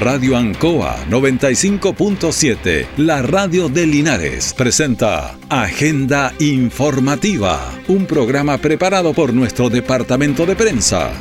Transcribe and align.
Radio 0.00 0.34
Ancoa 0.34 1.04
95.7, 1.10 2.86
la 2.96 3.20
radio 3.20 3.68
de 3.68 3.86
Linares, 3.86 4.54
presenta 4.54 5.36
Agenda 5.50 6.32
Informativa, 6.38 7.70
un 7.86 8.06
programa 8.06 8.56
preparado 8.56 9.12
por 9.12 9.34
nuestro 9.34 9.68
departamento 9.68 10.46
de 10.46 10.56
prensa. 10.56 11.12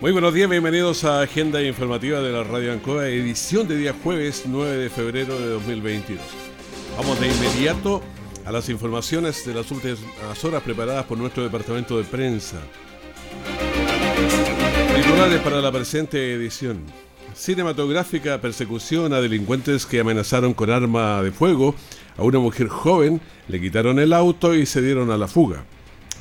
Muy 0.00 0.12
buenos 0.12 0.32
días, 0.32 0.48
bienvenidos 0.48 1.04
a 1.04 1.20
Agenda 1.20 1.62
Informativa 1.62 2.22
de 2.22 2.32
la 2.32 2.44
Radio 2.44 2.72
Ancoa, 2.72 3.08
edición 3.08 3.68
de 3.68 3.76
día 3.76 3.94
jueves 4.02 4.44
9 4.46 4.74
de 4.78 4.88
febrero 4.88 5.38
de 5.38 5.48
2022. 5.48 6.18
Vamos 6.96 7.20
de 7.20 7.28
inmediato 7.28 8.00
a 8.46 8.52
las 8.52 8.70
informaciones 8.70 9.44
de 9.44 9.52
las 9.52 9.70
últimas 9.70 10.44
horas 10.44 10.62
preparadas 10.62 11.04
por 11.04 11.18
nuestro 11.18 11.42
departamento 11.42 11.98
de 11.98 12.04
prensa. 12.04 12.56
Titulares 15.14 15.42
para 15.42 15.60
la 15.60 15.70
presente 15.70 16.34
edición. 16.34 16.80
Cinematográfica 17.36 18.40
persecución 18.40 19.12
a 19.12 19.20
delincuentes 19.20 19.86
que 19.86 20.00
amenazaron 20.00 20.54
con 20.54 20.70
arma 20.70 21.22
de 21.22 21.30
fuego 21.30 21.76
a 22.18 22.24
una 22.24 22.40
mujer 22.40 22.66
joven, 22.66 23.20
le 23.46 23.60
quitaron 23.60 24.00
el 24.00 24.12
auto 24.12 24.56
y 24.56 24.66
se 24.66 24.82
dieron 24.82 25.12
a 25.12 25.16
la 25.16 25.28
fuga. 25.28 25.66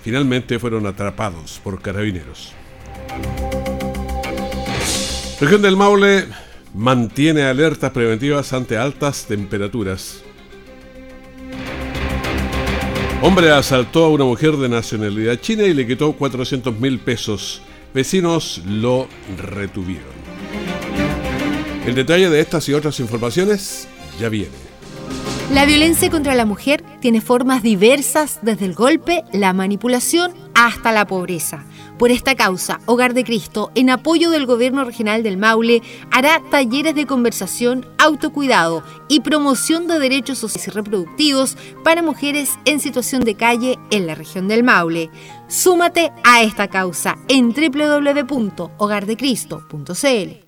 Finalmente 0.04 0.60
fueron 0.60 0.86
atrapados 0.86 1.60
por 1.64 1.82
carabineros. 1.82 2.54
Región 5.42 5.64
del 5.64 5.76
Maule 5.76 6.28
mantiene 6.76 7.46
alertas 7.46 7.90
preventivas 7.90 8.54
ante 8.54 8.78
altas 8.78 9.26
temperaturas. 9.26 10.22
Hombre 13.24 13.50
asaltó 13.50 14.06
a 14.06 14.10
una 14.10 14.26
mujer 14.26 14.56
de 14.58 14.70
nacionalidad 14.70 15.40
china 15.42 15.64
y 15.64 15.74
le 15.74 15.88
quitó 15.88 16.14
400 16.14 16.80
mil 16.80 17.00
pesos. 17.00 17.64
Vecinos 17.94 18.62
lo 18.66 19.08
retuvieron. 19.38 20.14
El 21.86 21.96
detalle 21.96 22.30
de 22.30 22.40
estas 22.40 22.68
y 22.70 22.74
otras 22.74 23.00
informaciones 23.00 23.88
ya 24.20 24.30
viene. 24.30 24.52
La 25.52 25.66
violencia 25.66 26.10
contra 26.10 26.34
la 26.34 26.46
mujer 26.46 26.84
tiene 27.02 27.22
formas 27.22 27.62
diversas 27.62 28.40
desde 28.42 28.66
el 28.66 28.74
golpe, 28.74 29.24
la 29.32 29.54
manipulación 29.54 30.34
hasta 30.56 30.92
la 30.92 31.06
pobreza. 31.06 31.66
Por 31.98 32.12
esta 32.12 32.36
causa, 32.36 32.82
Hogar 32.86 33.14
de 33.14 33.24
Cristo, 33.24 33.72
en 33.76 33.90
apoyo 33.90 34.30
del 34.30 34.46
Gobierno 34.46 34.84
Regional 34.84 35.24
del 35.24 35.38
Maule, 35.38 35.82
hará 36.12 36.42
talleres 36.52 36.96
de 36.96 37.06
conversación, 37.06 37.86
autocuidado 37.98 38.84
y 39.08 39.22
promoción 39.22 39.88
de 39.88 40.00
derechos 40.00 40.40
sociales 40.40 40.68
y 40.68 40.72
reproductivos 40.72 41.56
para 41.84 42.02
mujeres 42.02 42.50
en 42.66 42.80
situación 42.80 43.24
de 43.24 43.36
calle 43.36 43.78
en 43.92 44.08
la 44.08 44.16
región 44.16 44.48
del 44.48 44.64
Maule. 44.64 45.12
Súmate 45.48 46.12
a 46.24 46.42
esta 46.42 46.68
causa 46.68 47.20
en 47.28 47.54
www.hogardecristo.cl. 47.54 50.44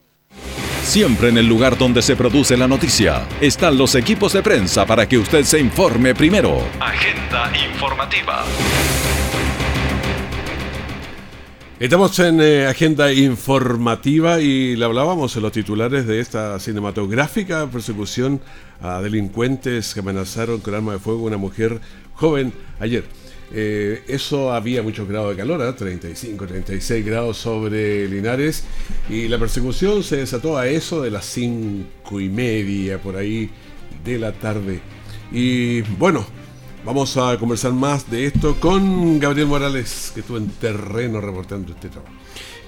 Siempre 0.85 1.29
en 1.29 1.39
el 1.39 1.47
lugar 1.47 1.77
donde 1.77 2.03
se 2.03 2.15
produce 2.15 2.55
la 2.55 2.67
noticia 2.67 3.27
están 3.41 3.75
los 3.75 3.95
equipos 3.95 4.33
de 4.33 4.43
prensa 4.43 4.85
para 4.85 5.09
que 5.09 5.17
usted 5.17 5.43
se 5.43 5.59
informe 5.59 6.13
primero. 6.13 6.61
Agenda 6.79 7.51
informativa. 7.57 8.45
Estamos 11.77 12.17
en 12.19 12.39
eh, 12.39 12.67
agenda 12.67 13.11
informativa 13.11 14.39
y 14.39 14.77
le 14.77 14.85
hablábamos 14.85 15.35
en 15.35 15.41
los 15.41 15.51
titulares 15.51 16.07
de 16.07 16.21
esta 16.21 16.57
cinematográfica 16.57 17.67
persecución 17.69 18.39
a 18.81 19.01
delincuentes 19.01 19.93
que 19.93 19.99
amenazaron 19.99 20.61
con 20.61 20.73
arma 20.73 20.93
de 20.93 20.99
fuego 20.99 21.25
a 21.25 21.27
una 21.27 21.37
mujer 21.37 21.81
joven 22.13 22.53
ayer. 22.79 23.03
Eh, 23.51 24.05
eso 24.07 24.53
había 24.53 24.83
muchos 24.83 25.05
grados 25.05 25.31
de 25.31 25.35
calor, 25.35 25.75
35, 25.75 26.45
¿eh? 26.45 26.47
36 26.47 27.05
grados 27.05 27.37
sobre 27.39 28.07
Linares 28.07 28.63
y 29.09 29.27
la 29.27 29.37
persecución 29.37 30.01
se 30.01 30.15
desató 30.15 30.57
a 30.57 30.67
eso 30.67 31.01
de 31.01 31.11
las 31.11 31.25
cinco 31.25 32.21
y 32.21 32.29
media 32.29 33.01
por 33.01 33.17
ahí 33.17 33.49
de 34.05 34.17
la 34.17 34.31
tarde. 34.31 34.79
Y 35.29 35.81
bueno, 35.81 36.25
Vamos 36.85 37.17
a 37.17 37.35
conversar 37.39 37.73
más 37.73 38.11
de 38.11 38.27
esto 38.27 38.57
con 38.59 39.19
Gabriel 39.19 39.47
Morales, 39.47 40.11
que 40.13 40.19
estuvo 40.19 40.37
en 40.37 40.49
terreno 40.49 41.19
reportando 41.19 41.73
este 41.73 41.89
trabajo. 41.89 42.13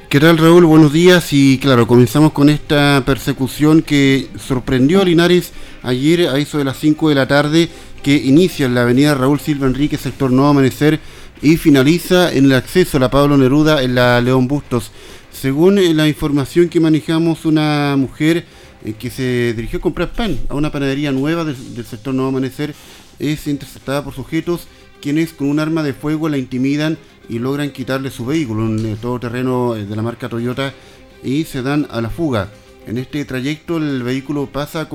¿Qué 0.09 0.19
tal 0.19 0.39
Raúl? 0.39 0.65
Buenos 0.65 0.91
días 0.91 1.31
y 1.33 1.59
claro, 1.59 1.85
comenzamos 1.85 2.31
con 2.31 2.49
esta 2.49 3.03
persecución 3.05 3.83
que 3.83 4.27
sorprendió 4.39 5.01
a 5.01 5.05
Linares 5.05 5.53
ayer 5.83 6.29
a 6.29 6.39
eso 6.39 6.57
de 6.57 6.63
las 6.63 6.77
5 6.77 7.09
de 7.09 7.15
la 7.15 7.27
tarde, 7.27 7.69
que 8.01 8.15
inicia 8.15 8.65
en 8.65 8.73
la 8.73 8.81
avenida 8.81 9.13
Raúl 9.13 9.39
Silva 9.39 9.67
Enrique, 9.67 9.97
sector 9.97 10.31
Nuevo 10.31 10.49
Amanecer, 10.49 10.99
y 11.43 11.57
finaliza 11.57 12.33
en 12.33 12.45
el 12.45 12.53
acceso 12.53 12.97
a 12.97 13.01
la 13.01 13.11
Pablo 13.11 13.37
Neruda 13.37 13.83
en 13.83 13.93
la 13.93 14.19
León 14.19 14.47
Bustos. 14.47 14.91
Según 15.31 15.77
eh, 15.77 15.93
la 15.93 16.07
información 16.07 16.69
que 16.69 16.79
manejamos, 16.79 17.45
una 17.45 17.95
mujer 17.95 18.45
eh, 18.83 18.93
que 18.97 19.11
se 19.11 19.53
dirigió 19.53 19.77
a 19.77 19.81
comprar 19.83 20.11
pan 20.11 20.39
a 20.49 20.55
una 20.55 20.71
panadería 20.71 21.11
nueva 21.11 21.45
del 21.45 21.85
sector 21.85 22.15
Nuevo 22.15 22.29
Amanecer 22.29 22.73
es 23.19 23.47
interceptada 23.47 24.03
por 24.03 24.13
sujetos 24.13 24.67
quienes 25.01 25.33
con 25.33 25.49
un 25.49 25.59
arma 25.59 25.83
de 25.83 25.93
fuego 25.93 26.29
la 26.29 26.37
intimidan 26.37 26.97
y 27.29 27.39
logran 27.39 27.71
quitarle 27.71 28.09
su 28.09 28.25
vehículo, 28.25 28.63
un 28.63 28.85
eh, 28.85 28.97
todoterreno 28.99 29.75
eh, 29.75 29.85
de 29.85 29.95
la 29.95 30.01
marca 30.01 30.29
Toyota, 30.29 30.73
y 31.23 31.43
se 31.43 31.61
dan 31.61 31.87
a 31.91 32.01
la 32.01 32.09
fuga. 32.09 32.49
En 32.85 32.97
este 32.97 33.25
trayecto 33.25 33.77
el 33.77 34.01
vehículo 34.01 34.45
pasa, 34.45 34.87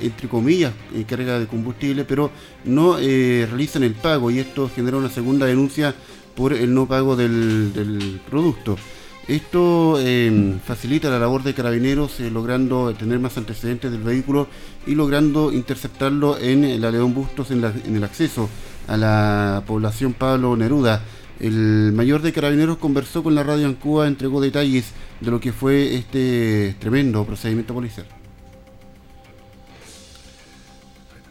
entre 0.00 0.28
comillas, 0.28 0.72
en 0.94 1.02
carga 1.02 1.40
de 1.40 1.48
combustible, 1.48 2.04
pero 2.04 2.30
no 2.64 2.98
eh, 3.00 3.46
realizan 3.48 3.82
el 3.82 3.94
pago 3.94 4.30
y 4.30 4.38
esto 4.38 4.70
genera 4.72 4.96
una 4.96 5.10
segunda 5.10 5.46
denuncia 5.46 5.92
por 6.36 6.52
el 6.52 6.72
no 6.72 6.86
pago 6.86 7.16
del 7.16 8.20
producto. 8.30 8.76
Esto 9.28 10.00
em, 10.00 10.58
facilita 10.58 11.08
la 11.08 11.18
labor 11.18 11.44
de 11.44 11.54
carabineros, 11.54 12.18
eh, 12.18 12.28
logrando 12.28 12.92
tener 12.94 13.20
más 13.20 13.38
antecedentes 13.38 13.92
del 13.92 14.02
vehículo 14.02 14.48
y 14.84 14.96
logrando 14.96 15.52
interceptarlo 15.52 16.38
en 16.38 16.80
la 16.80 16.90
León 16.90 17.14
Bustos 17.14 17.52
en, 17.52 17.62
el 17.64 18.04
acceso 18.04 18.50
a 18.88 18.96
la 18.96 19.62
población 19.64 20.12
Pablo 20.12 20.56
Neruda. 20.56 21.02
El 21.38 21.92
mayor 21.92 22.22
de 22.22 22.32
carabineros 22.32 22.78
conversó 22.78 23.22
con 23.22 23.36
la 23.36 23.44
radio 23.44 23.66
en 23.66 23.74
Cuba, 23.74 24.08
entregó 24.08 24.40
detalles 24.40 24.92
de 25.20 25.30
lo 25.30 25.38
que 25.38 25.52
fue 25.52 25.94
este 25.94 26.74
tremendo 26.80 27.24
procedimiento 27.24 27.74
policial. 27.74 28.06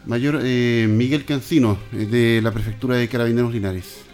Mayor 0.06 0.40
eh, 0.42 0.86
Miguel 0.88 1.26
Cancino, 1.26 1.78
eh, 1.92 2.06
de 2.06 2.40
la 2.42 2.50
Prefectura 2.52 2.96
de 2.96 3.06
Carabineros 3.08 3.52
Linares. 3.52 4.11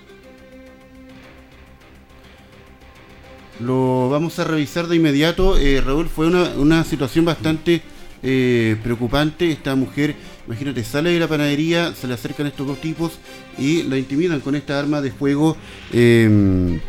Lo 3.61 4.09
vamos 4.09 4.39
a 4.39 4.45
revisar 4.45 4.87
de 4.87 4.97
inmediato. 4.97 5.59
Eh, 5.59 5.81
Raúl, 5.81 6.09
fue 6.09 6.29
una, 6.29 6.85
situación 6.85 7.25
bastante 7.25 7.83
eh, 8.23 8.77
preocupante. 8.83 9.51
Esta 9.51 9.75
mujer, 9.75 10.15
imagínate, 10.47 10.85
sale 10.85 11.11
de 11.11 11.19
la 11.19 11.27
panadería, 11.27 11.93
se 11.95 12.07
le 12.07 12.15
acercan 12.15 12.47
estos 12.47 12.67
dos 12.67 12.81
tipos 12.81 13.19
y 13.59 13.83
la 13.83 13.99
intimidan 13.99 14.41
con 14.41 14.55
esta 14.55 14.79
arma 14.79 15.01
de 15.01 15.11
fuego 15.11 15.57
em, 15.93 16.81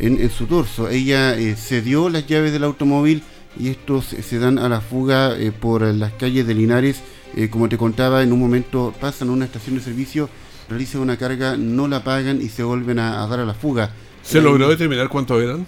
en, 0.00 0.30
su 0.30 0.46
torso. 0.46 0.88
Ella 0.88 1.38
eh, 1.38 1.54
cedió 1.54 2.08
las 2.08 2.26
llaves 2.26 2.52
del 2.52 2.64
automóvil 2.64 3.22
y 3.58 3.68
estos 3.68 4.06
se 4.06 4.38
dan 4.38 4.58
a 4.58 4.68
la 4.68 4.80
fuga 4.80 5.34
por 5.60 5.82
las 5.82 6.12
calles 6.14 6.46
de 6.46 6.54
Linares. 6.54 7.02
como 7.50 7.68
te 7.68 7.78
contaba, 7.78 8.22
en 8.22 8.32
un 8.32 8.40
momento 8.40 8.92
pasan 9.00 9.28
a 9.28 9.32
una 9.32 9.44
estación 9.44 9.76
de 9.76 9.80
servicio, 9.82 10.28
realizan 10.68 11.02
una 11.02 11.16
carga, 11.16 11.56
no 11.56 11.86
la 11.86 12.02
pagan 12.02 12.42
y 12.42 12.48
se 12.48 12.64
vuelven 12.64 12.98
a, 12.98 13.22
a 13.22 13.26
dar 13.28 13.40
a 13.40 13.46
la 13.46 13.54
fuga. 13.54 13.92
¿Se 14.22 14.42
logró 14.42 14.68
determinar 14.68 15.08
cuántos 15.08 15.40
eran? 15.40 15.64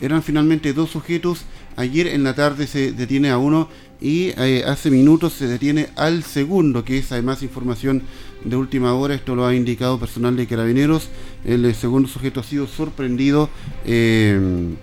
Eran 0.00 0.22
finalmente 0.22 0.72
dos 0.72 0.90
sujetos. 0.90 1.44
Ayer 1.76 2.08
en 2.08 2.24
la 2.24 2.34
tarde 2.34 2.66
se 2.66 2.92
detiene 2.92 3.30
a 3.30 3.38
uno 3.38 3.68
y 4.00 4.32
eh, 4.36 4.64
hace 4.66 4.90
minutos 4.90 5.32
se 5.32 5.46
detiene 5.46 5.88
al 5.96 6.22
segundo, 6.22 6.84
que 6.84 6.98
es 6.98 7.10
además 7.10 7.42
información 7.42 8.02
de 8.44 8.56
última 8.56 8.94
hora. 8.94 9.14
Esto 9.14 9.34
lo 9.34 9.46
ha 9.46 9.54
indicado 9.54 9.98
personal 9.98 10.36
de 10.36 10.46
carabineros. 10.46 11.08
El 11.44 11.64
eh, 11.64 11.74
segundo 11.74 12.08
sujeto 12.08 12.40
ha 12.40 12.44
sido 12.44 12.66
sorprendido 12.66 13.48
eh, 13.84 14.74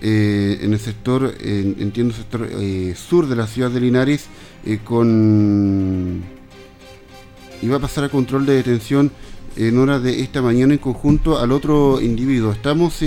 en 0.00 0.72
el 0.72 0.78
sector, 0.78 1.34
entiendo, 1.40 2.12
sector 2.12 2.46
sur 2.94 3.26
de 3.26 3.36
la 3.36 3.46
ciudad 3.46 3.70
de 3.70 3.80
Linares, 3.80 4.26
con. 4.84 6.22
iba 7.62 7.76
a 7.76 7.80
pasar 7.80 8.04
a 8.04 8.08
control 8.10 8.44
de 8.44 8.52
detención 8.52 9.10
en 9.56 9.78
horas 9.78 10.02
de 10.02 10.20
esta 10.20 10.42
mañana 10.42 10.74
en 10.74 10.78
conjunto 10.78 11.38
al 11.38 11.52
otro 11.52 12.02
individuo. 12.02 12.52
Estamos 12.52 13.00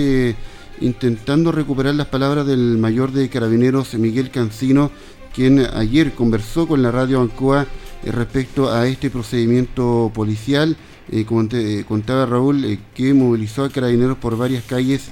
intentando 0.82 1.52
recuperar 1.52 1.96
las 1.96 2.08
palabras 2.08 2.46
del 2.46 2.78
mayor 2.78 3.12
de 3.12 3.30
carabineros 3.30 3.94
Miguel 3.96 4.30
Cancino, 4.30 4.92
quien 5.34 5.60
ayer 5.60 6.14
conversó 6.14 6.68
con 6.68 6.82
la 6.82 6.92
radio 6.92 7.22
Ancoa 7.22 7.68
eh, 8.04 8.12
respecto 8.12 8.72
a 8.72 8.88
este 8.88 9.10
procedimiento 9.10 10.12
policial. 10.14 10.76
Eh, 11.10 11.24
como 11.26 11.48
eh, 11.54 11.86
contaba 11.88 12.26
Raúl, 12.26 12.80
que 12.94 13.14
movilizó 13.14 13.64
a 13.64 13.70
carabineros 13.70 14.18
por 14.18 14.36
varias 14.36 14.64
calles 14.66 15.06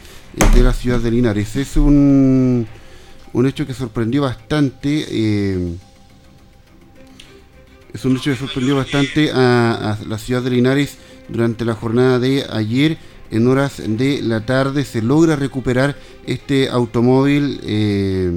de 0.53 0.61
la 0.61 0.73
ciudad 0.73 0.99
de 0.99 1.11
Linares. 1.11 1.55
Es 1.55 1.77
un, 1.77 2.67
un 3.31 3.45
hecho 3.45 3.65
que 3.65 3.73
sorprendió 3.73 4.23
bastante. 4.23 5.05
es 7.93 8.03
un 8.03 8.17
hecho 8.17 8.31
que 8.31 8.37
sorprendió 8.37 8.75
bastante 8.75 9.31
a 9.31 9.97
la 10.05 10.17
ciudad 10.17 10.41
de 10.41 10.49
Linares 10.49 10.97
durante 11.29 11.63
la 11.63 11.75
jornada 11.75 12.19
de 12.19 12.45
ayer 12.51 12.97
en 13.35 13.47
horas 13.47 13.81
de 13.85 14.21
la 14.21 14.45
tarde 14.45 14.85
se 14.85 15.01
logra 15.01 15.35
recuperar 15.35 15.95
este 16.25 16.69
automóvil 16.69 17.59
eh, 17.63 18.31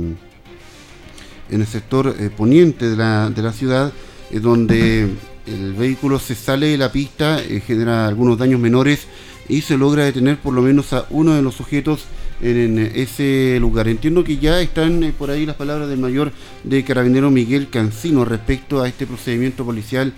en 1.51 1.61
el 1.61 1.67
sector 1.67 2.15
eh, 2.19 2.31
poniente 2.35 2.91
de 2.91 2.97
la, 2.97 3.31
de 3.31 3.43
la 3.43 3.53
ciudad, 3.53 3.93
donde 4.31 5.09
el 5.47 5.73
vehículo 5.75 6.19
se 6.19 6.35
sale 6.35 6.67
de 6.67 6.79
la 6.79 6.93
pista, 6.93 7.41
genera 7.67 8.07
algunos 8.07 8.37
daños 8.37 8.61
menores 8.61 9.07
y 9.49 9.63
se 9.63 9.79
logra 9.79 10.05
detener 10.05 10.37
por 10.39 10.53
lo 10.53 10.63
menos 10.63 10.93
a 10.93 11.07
uno 11.11 11.35
de 11.35 11.43
los 11.43 11.55
sujetos 11.55 12.05
en 12.41 12.79
ese 12.79 13.59
lugar. 13.61 13.89
Entiendo 13.89 14.23
que 14.25 14.39
ya 14.39 14.61
están 14.61 15.03
eh, 15.03 15.13
por 15.17 15.31
ahí 15.31 15.47
las 15.47 15.57
palabras 15.57 15.89
del 15.89 15.99
mayor 15.99 16.33
de 16.65 16.85
carabinero 16.85 17.31
Miguel 17.31 17.69
Cancino 17.69 18.25
respecto 18.25 18.81
a 18.81 18.89
este 18.89 19.07
procedimiento 19.07 19.65
policial 19.65 20.13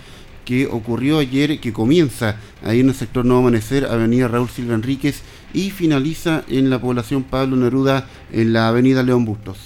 que 0.51 0.67
ocurrió 0.67 1.19
ayer, 1.19 1.61
que 1.61 1.71
comienza 1.71 2.35
ahí 2.61 2.81
en 2.81 2.89
el 2.89 2.93
sector 2.93 3.23
Nuevo 3.23 3.39
Amanecer, 3.39 3.85
Avenida 3.85 4.27
Raúl 4.27 4.49
Silva 4.49 4.75
Enríquez, 4.75 5.21
y 5.53 5.71
finaliza 5.71 6.43
en 6.49 6.69
la 6.69 6.77
población 6.81 7.23
Pablo 7.23 7.55
Neruda, 7.55 8.09
en 8.33 8.51
la 8.51 8.67
Avenida 8.67 9.01
León 9.01 9.23
Bustos. 9.23 9.57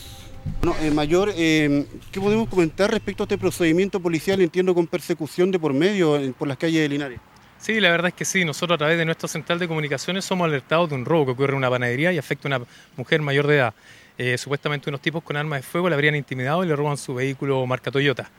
Bueno, 0.62 0.78
eh, 0.84 0.92
mayor, 0.92 1.34
eh, 1.36 1.88
¿qué 2.12 2.22
podemos 2.22 2.48
comentar 2.50 2.92
respecto 2.92 3.24
a 3.24 3.26
este 3.26 3.36
procedimiento 3.36 4.00
policial? 4.00 4.40
Entiendo 4.42 4.76
con 4.76 4.86
persecución 4.86 5.50
de 5.50 5.58
por 5.58 5.74
medio 5.74 6.22
por 6.38 6.48
las 6.48 6.58
calles 6.58 6.84
de 6.84 6.90
Linares. 6.90 7.20
Sí, 7.58 7.80
la 7.80 7.90
verdad 7.90 8.10
es 8.10 8.14
que 8.14 8.26
sí. 8.26 8.46
Nosotros 8.46 8.76
a 8.76 8.78
través 8.78 9.00
de 9.00 9.06
nuestra 9.06 9.28
central 9.28 9.58
de 9.58 9.68
comunicaciones 9.68 10.24
somos 10.24 10.46
alertados 10.46 10.90
de 10.90 10.98
un 10.98 11.06
robo 11.06 11.26
que 11.26 11.32
ocurre 11.32 11.54
en 11.54 11.58
una 11.58 11.70
panadería 11.72 12.14
y 12.14 12.20
afecta 12.20 12.48
a 12.48 12.58
una 12.58 12.66
mujer 12.96 13.24
mayor 13.24 13.48
de 13.48 13.56
edad. 13.56 13.74
Eh, 14.20 14.38
supuestamente 14.38 14.88
unos 14.92 15.02
tipos 15.02 15.24
con 15.24 15.36
armas 15.36 15.62
de 15.62 15.64
fuego 15.64 15.90
le 15.90 15.96
habrían 15.96 16.16
intimidado 16.16 16.64
y 16.64 16.68
le 16.68 16.76
roban 16.76 16.96
su 16.96 17.16
vehículo 17.16 17.66
marca 17.66 17.90
Toyota. 17.90 18.30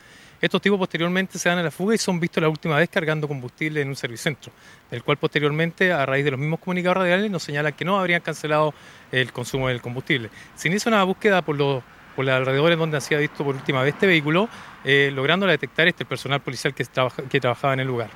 Estos 0.40 0.60
tipos 0.60 0.78
posteriormente 0.78 1.38
se 1.38 1.48
dan 1.48 1.58
a 1.58 1.62
la 1.62 1.70
fuga 1.70 1.94
y 1.94 1.98
son 1.98 2.20
vistos 2.20 2.42
la 2.42 2.48
última 2.48 2.76
vez 2.76 2.90
cargando 2.90 3.26
combustible 3.26 3.80
en 3.80 3.88
un 3.88 3.96
servicentro, 3.96 4.52
del 4.90 5.02
cual 5.02 5.16
posteriormente, 5.16 5.92
a 5.92 6.04
raíz 6.04 6.24
de 6.24 6.30
los 6.30 6.40
mismos 6.40 6.60
comunicados 6.60 6.98
radiales, 6.98 7.30
nos 7.30 7.42
señalan 7.42 7.72
que 7.72 7.84
no 7.84 7.98
habrían 7.98 8.20
cancelado 8.20 8.74
el 9.12 9.32
consumo 9.32 9.68
del 9.68 9.80
combustible. 9.80 10.30
Se 10.54 10.68
inicia 10.68 10.90
una 10.90 11.02
búsqueda 11.04 11.42
por 11.42 11.56
los, 11.56 11.82
por 12.14 12.24
los 12.24 12.34
alrededores 12.34 12.78
donde 12.78 13.00
se 13.00 13.14
ha 13.14 13.18
visto 13.18 13.44
por 13.44 13.54
última 13.54 13.82
vez 13.82 13.94
este 13.94 14.06
vehículo, 14.06 14.48
eh, 14.84 15.10
logrando 15.14 15.46
detectar 15.46 15.88
este 15.88 16.04
personal 16.04 16.40
policial 16.40 16.74
que, 16.74 16.84
que 17.30 17.40
trabajaba 17.40 17.72
en 17.72 17.80
el 17.80 17.86
lugar. 17.86 18.10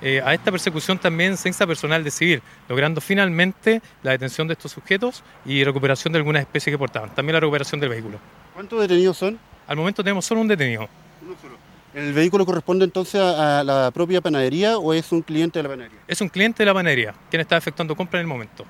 Eh, 0.00 0.22
a 0.24 0.32
esta 0.32 0.52
persecución 0.52 0.96
también 0.98 1.36
se 1.36 1.48
insta 1.48 1.66
personal 1.66 2.04
de 2.04 2.12
civil, 2.12 2.40
logrando 2.68 3.00
finalmente 3.00 3.82
la 4.04 4.12
detención 4.12 4.46
de 4.46 4.52
estos 4.52 4.70
sujetos 4.70 5.24
y 5.44 5.64
recuperación 5.64 6.12
de 6.12 6.18
algunas 6.18 6.42
especies 6.42 6.72
que 6.72 6.78
portaban. 6.78 7.12
También 7.14 7.34
la 7.34 7.40
recuperación 7.40 7.80
del 7.80 7.90
vehículo. 7.90 8.20
¿Cuántos 8.54 8.80
detenidos 8.80 9.16
son? 9.16 9.38
Al 9.66 9.76
momento 9.76 10.04
tenemos 10.04 10.24
solo 10.24 10.40
un 10.40 10.48
detenido. 10.48 10.88
¿El 11.94 12.12
vehículo 12.12 12.44
corresponde 12.44 12.84
entonces 12.84 13.20
a, 13.20 13.64
la 13.64 13.90
propia 13.92 14.20
panadería 14.20 14.78
o 14.78 14.92
es 14.92 15.10
un 15.10 15.22
cliente 15.22 15.58
de 15.58 15.62
la 15.62 15.68
panadería? 15.70 15.98
Es 16.06 16.20
un 16.20 16.28
cliente 16.28 16.62
de 16.62 16.66
la 16.66 16.74
panadería, 16.74 17.14
quien 17.30 17.40
está 17.40 17.56
efectuando 17.56 17.96
compra 17.96 18.20
en 18.20 18.24
el 18.24 18.28
momento. 18.28 18.64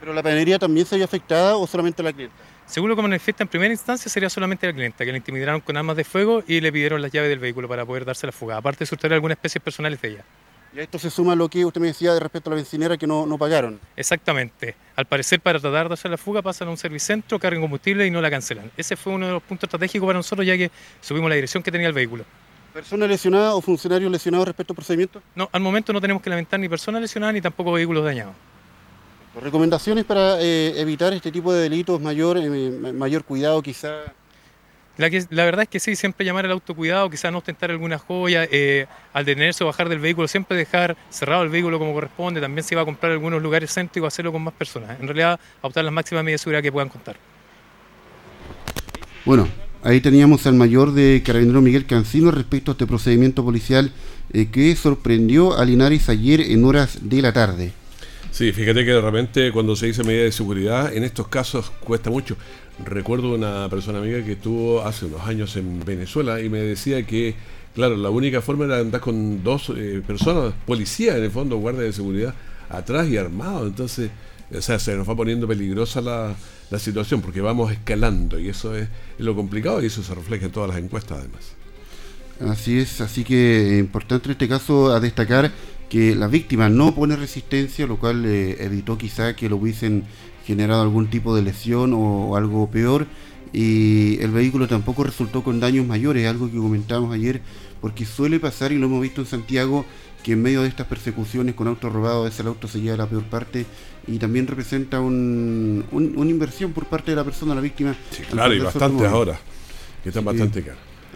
¿Pero 0.00 0.14
la 0.14 0.22
panadería 0.22 0.58
también 0.58 0.86
se 0.86 0.94
había 0.94 1.04
afectada 1.04 1.56
o 1.56 1.66
solamente 1.66 2.02
la 2.02 2.12
clienta? 2.12 2.34
Según 2.66 2.88
lo 2.88 2.96
que 2.96 3.02
manifiesta 3.02 3.44
en 3.44 3.48
primera 3.48 3.72
instancia 3.72 4.10
sería 4.10 4.30
solamente 4.30 4.66
la 4.66 4.72
clienta, 4.72 5.04
que 5.04 5.12
le 5.12 5.18
intimidaron 5.18 5.60
con 5.60 5.76
armas 5.76 5.96
de 5.96 6.04
fuego 6.04 6.42
y 6.46 6.60
le 6.60 6.72
pidieron 6.72 7.02
las 7.02 7.12
llaves 7.12 7.28
del 7.28 7.38
vehículo 7.38 7.68
para 7.68 7.84
poder 7.84 8.04
darse 8.04 8.26
la 8.26 8.32
fuga, 8.32 8.56
aparte 8.56 8.80
de 8.80 8.86
sustraer 8.86 9.14
algunas 9.14 9.36
especies 9.36 9.62
personales 9.62 10.00
de 10.00 10.08
ella. 10.08 10.24
Y 10.74 10.80
a 10.80 10.82
esto 10.82 10.98
se 10.98 11.10
suma 11.10 11.34
lo 11.34 11.48
que 11.48 11.64
usted 11.64 11.80
me 11.80 11.88
decía 11.88 12.14
de 12.14 12.20
respecto 12.20 12.48
a 12.48 12.52
la 12.52 12.56
bencinera 12.56 12.96
que 12.96 13.06
no, 13.06 13.26
no 13.26 13.36
pagaron. 13.36 13.78
Exactamente. 13.94 14.74
Al 14.96 15.04
parecer, 15.04 15.40
para 15.40 15.60
tratar 15.60 15.88
de 15.88 15.94
hacer 15.94 16.10
la 16.10 16.16
fuga, 16.16 16.40
pasan 16.40 16.68
a 16.68 16.70
un 16.70 16.78
servicentro, 16.78 17.38
cargan 17.38 17.60
combustible 17.60 18.06
y 18.06 18.10
no 18.10 18.22
la 18.22 18.30
cancelan. 18.30 18.70
Ese 18.76 18.96
fue 18.96 19.12
uno 19.12 19.26
de 19.26 19.32
los 19.32 19.42
puntos 19.42 19.68
estratégicos 19.68 20.06
para 20.06 20.18
nosotros, 20.18 20.46
ya 20.46 20.56
que 20.56 20.70
subimos 21.02 21.28
la 21.28 21.34
dirección 21.34 21.62
que 21.62 21.70
tenía 21.70 21.88
el 21.88 21.92
vehículo. 21.92 22.24
¿Personas 22.72 23.06
lesionadas 23.06 23.52
o 23.52 23.60
funcionarios 23.60 24.10
lesionados 24.10 24.46
respecto 24.46 24.72
al 24.72 24.76
procedimiento? 24.76 25.22
No, 25.34 25.46
al 25.52 25.60
momento 25.60 25.92
no 25.92 26.00
tenemos 26.00 26.22
que 26.22 26.30
lamentar 26.30 26.58
ni 26.58 26.70
personas 26.70 27.02
lesionadas 27.02 27.34
ni 27.34 27.42
tampoco 27.42 27.72
vehículos 27.72 28.02
dañados. 28.02 28.34
¿Recomendaciones 29.40 30.04
para 30.04 30.40
eh, 30.40 30.80
evitar 30.80 31.12
este 31.12 31.30
tipo 31.30 31.52
de 31.52 31.62
delitos? 31.62 32.00
Mayor, 32.00 32.38
eh, 32.38 32.92
mayor 32.92 33.24
cuidado 33.24 33.62
quizá. 33.62 34.04
La, 34.98 35.08
verdad 35.44 35.62
es 35.62 35.68
que 35.68 35.80
sí, 35.80 35.96
siempre 35.96 36.26
llamar 36.26 36.44
al 36.44 36.52
autocuidado, 36.52 37.08
quizás 37.08 37.32
no 37.32 37.38
ostentar 37.38 37.70
alguna 37.70 37.98
joya, 37.98 38.46
eh, 38.50 38.86
al 39.14 39.24
detenerse 39.24 39.64
o 39.64 39.66
bajar 39.66 39.88
del 39.88 40.00
vehículo, 40.00 40.28
siempre 40.28 40.54
dejar 40.56 40.96
cerrado 41.08 41.42
el 41.42 41.48
vehículo 41.48 41.78
como 41.78 41.94
corresponde, 41.94 42.42
también 42.42 42.62
si 42.62 42.74
va 42.74 42.82
a 42.82 42.84
comprar 42.84 43.12
algunos 43.12 43.42
lugares 43.42 43.72
céntricos, 43.72 44.08
hacerlo 44.08 44.32
con 44.32 44.42
más 44.42 44.52
personas. 44.52 45.00
En 45.00 45.06
realidad, 45.06 45.40
adoptar 45.60 45.84
las 45.84 45.94
máximas 45.94 46.24
medidas 46.24 46.40
de 46.40 46.42
seguridad 46.42 46.62
que 46.62 46.72
puedan 46.72 46.90
contar. 46.90 47.16
Bueno, 49.24 49.48
ahí 49.82 50.02
teníamos 50.02 50.46
al 50.46 50.54
mayor 50.54 50.92
de 50.92 51.22
Carabinero 51.24 51.62
Miguel 51.62 51.86
Cancino 51.86 52.30
respecto 52.30 52.70
a 52.70 52.74
este 52.74 52.86
procedimiento 52.86 53.42
policial 53.42 53.92
eh, 54.32 54.50
que 54.50 54.76
sorprendió 54.76 55.56
a 55.56 55.64
Linares 55.64 56.10
ayer 56.10 56.40
en 56.42 56.66
horas 56.66 56.98
de 57.00 57.22
la 57.22 57.32
tarde. 57.32 57.72
Sí, 58.32 58.50
fíjate 58.50 58.86
que 58.86 58.92
de 58.92 59.00
repente 59.02 59.52
cuando 59.52 59.76
se 59.76 59.86
dice 59.86 60.02
medida 60.04 60.24
de 60.24 60.32
seguridad, 60.32 60.94
en 60.94 61.04
estos 61.04 61.28
casos 61.28 61.70
cuesta 61.84 62.08
mucho. 62.08 62.34
Recuerdo 62.82 63.34
una 63.34 63.68
persona 63.68 63.98
amiga 63.98 64.24
que 64.24 64.32
estuvo 64.32 64.82
hace 64.82 65.04
unos 65.04 65.20
años 65.26 65.54
en 65.56 65.84
Venezuela 65.84 66.40
y 66.40 66.48
me 66.48 66.60
decía 66.60 67.06
que, 67.06 67.34
claro, 67.74 67.94
la 67.94 68.08
única 68.08 68.40
forma 68.40 68.64
era 68.64 68.78
andar 68.78 69.02
con 69.02 69.44
dos 69.44 69.70
eh, 69.76 70.02
personas, 70.06 70.54
policías 70.66 71.16
en 71.16 71.24
el 71.24 71.30
fondo, 71.30 71.58
guardia 71.58 71.82
de 71.82 71.92
seguridad, 71.92 72.34
atrás 72.70 73.06
y 73.08 73.18
armados. 73.18 73.68
Entonces, 73.68 74.10
o 74.50 74.62
sea, 74.62 74.78
se 74.78 74.96
nos 74.96 75.06
va 75.06 75.14
poniendo 75.14 75.46
peligrosa 75.46 76.00
la, 76.00 76.34
la 76.70 76.78
situación 76.78 77.20
porque 77.20 77.42
vamos 77.42 77.70
escalando 77.70 78.40
y 78.40 78.48
eso 78.48 78.74
es, 78.74 78.88
lo 79.18 79.36
complicado 79.36 79.82
y 79.82 79.86
eso 79.86 80.02
se 80.02 80.14
refleja 80.14 80.46
en 80.46 80.52
todas 80.52 80.70
las 80.70 80.78
encuestas 80.78 81.18
además. 81.18 81.52
Así 82.40 82.78
es, 82.78 83.00
así 83.02 83.24
que 83.24 83.76
importante 83.78 84.26
en 84.26 84.32
este 84.32 84.48
caso 84.48 84.90
a 84.90 84.98
destacar 84.98 85.52
que 85.92 86.14
la 86.14 86.26
víctima 86.26 86.70
no 86.70 86.94
pone 86.94 87.16
resistencia, 87.16 87.86
lo 87.86 87.98
cual 87.98 88.24
eh, 88.24 88.56
evitó 88.64 88.96
quizá 88.96 89.36
que 89.36 89.50
lo 89.50 89.56
hubiesen 89.56 90.04
generado 90.46 90.80
algún 90.80 91.10
tipo 91.10 91.36
de 91.36 91.42
lesión 91.42 91.92
o, 91.92 92.34
algo 92.34 92.70
peor. 92.70 93.06
Y 93.52 94.18
el 94.22 94.30
vehículo 94.30 94.66
tampoco 94.66 95.04
resultó 95.04 95.44
con 95.44 95.60
daños 95.60 95.86
mayores, 95.86 96.26
algo 96.26 96.50
que 96.50 96.56
comentamos 96.56 97.12
ayer, 97.12 97.42
porque 97.82 98.06
suele 98.06 98.40
pasar 98.40 98.72
y 98.72 98.78
lo 98.78 98.86
hemos 98.86 99.02
visto 99.02 99.20
en 99.20 99.26
Santiago, 99.26 99.84
que 100.24 100.32
en 100.32 100.40
medio 100.40 100.62
de 100.62 100.68
estas 100.68 100.86
persecuciones 100.86 101.54
con 101.54 101.68
autos 101.68 101.92
robados, 101.92 102.32
ese 102.32 102.42
auto 102.48 102.68
se 102.68 102.80
lleva 102.80 102.96
la 102.96 103.06
peor 103.06 103.24
parte 103.24 103.66
y 104.06 104.16
también 104.16 104.46
representa 104.46 104.98
un, 104.98 105.84
una 105.92 106.30
inversión 106.30 106.72
por 106.72 106.86
parte 106.86 107.10
de 107.10 107.16
la 107.16 107.24
persona, 107.24 107.54
la 107.54 107.60
víctima. 107.60 107.94
Sí, 108.12 108.22
claro, 108.30 108.54
y 108.54 108.60
bastante 108.60 109.04
ahora, 109.04 109.38
que 110.02 110.08
están 110.08 110.24
bastante. 110.24 110.64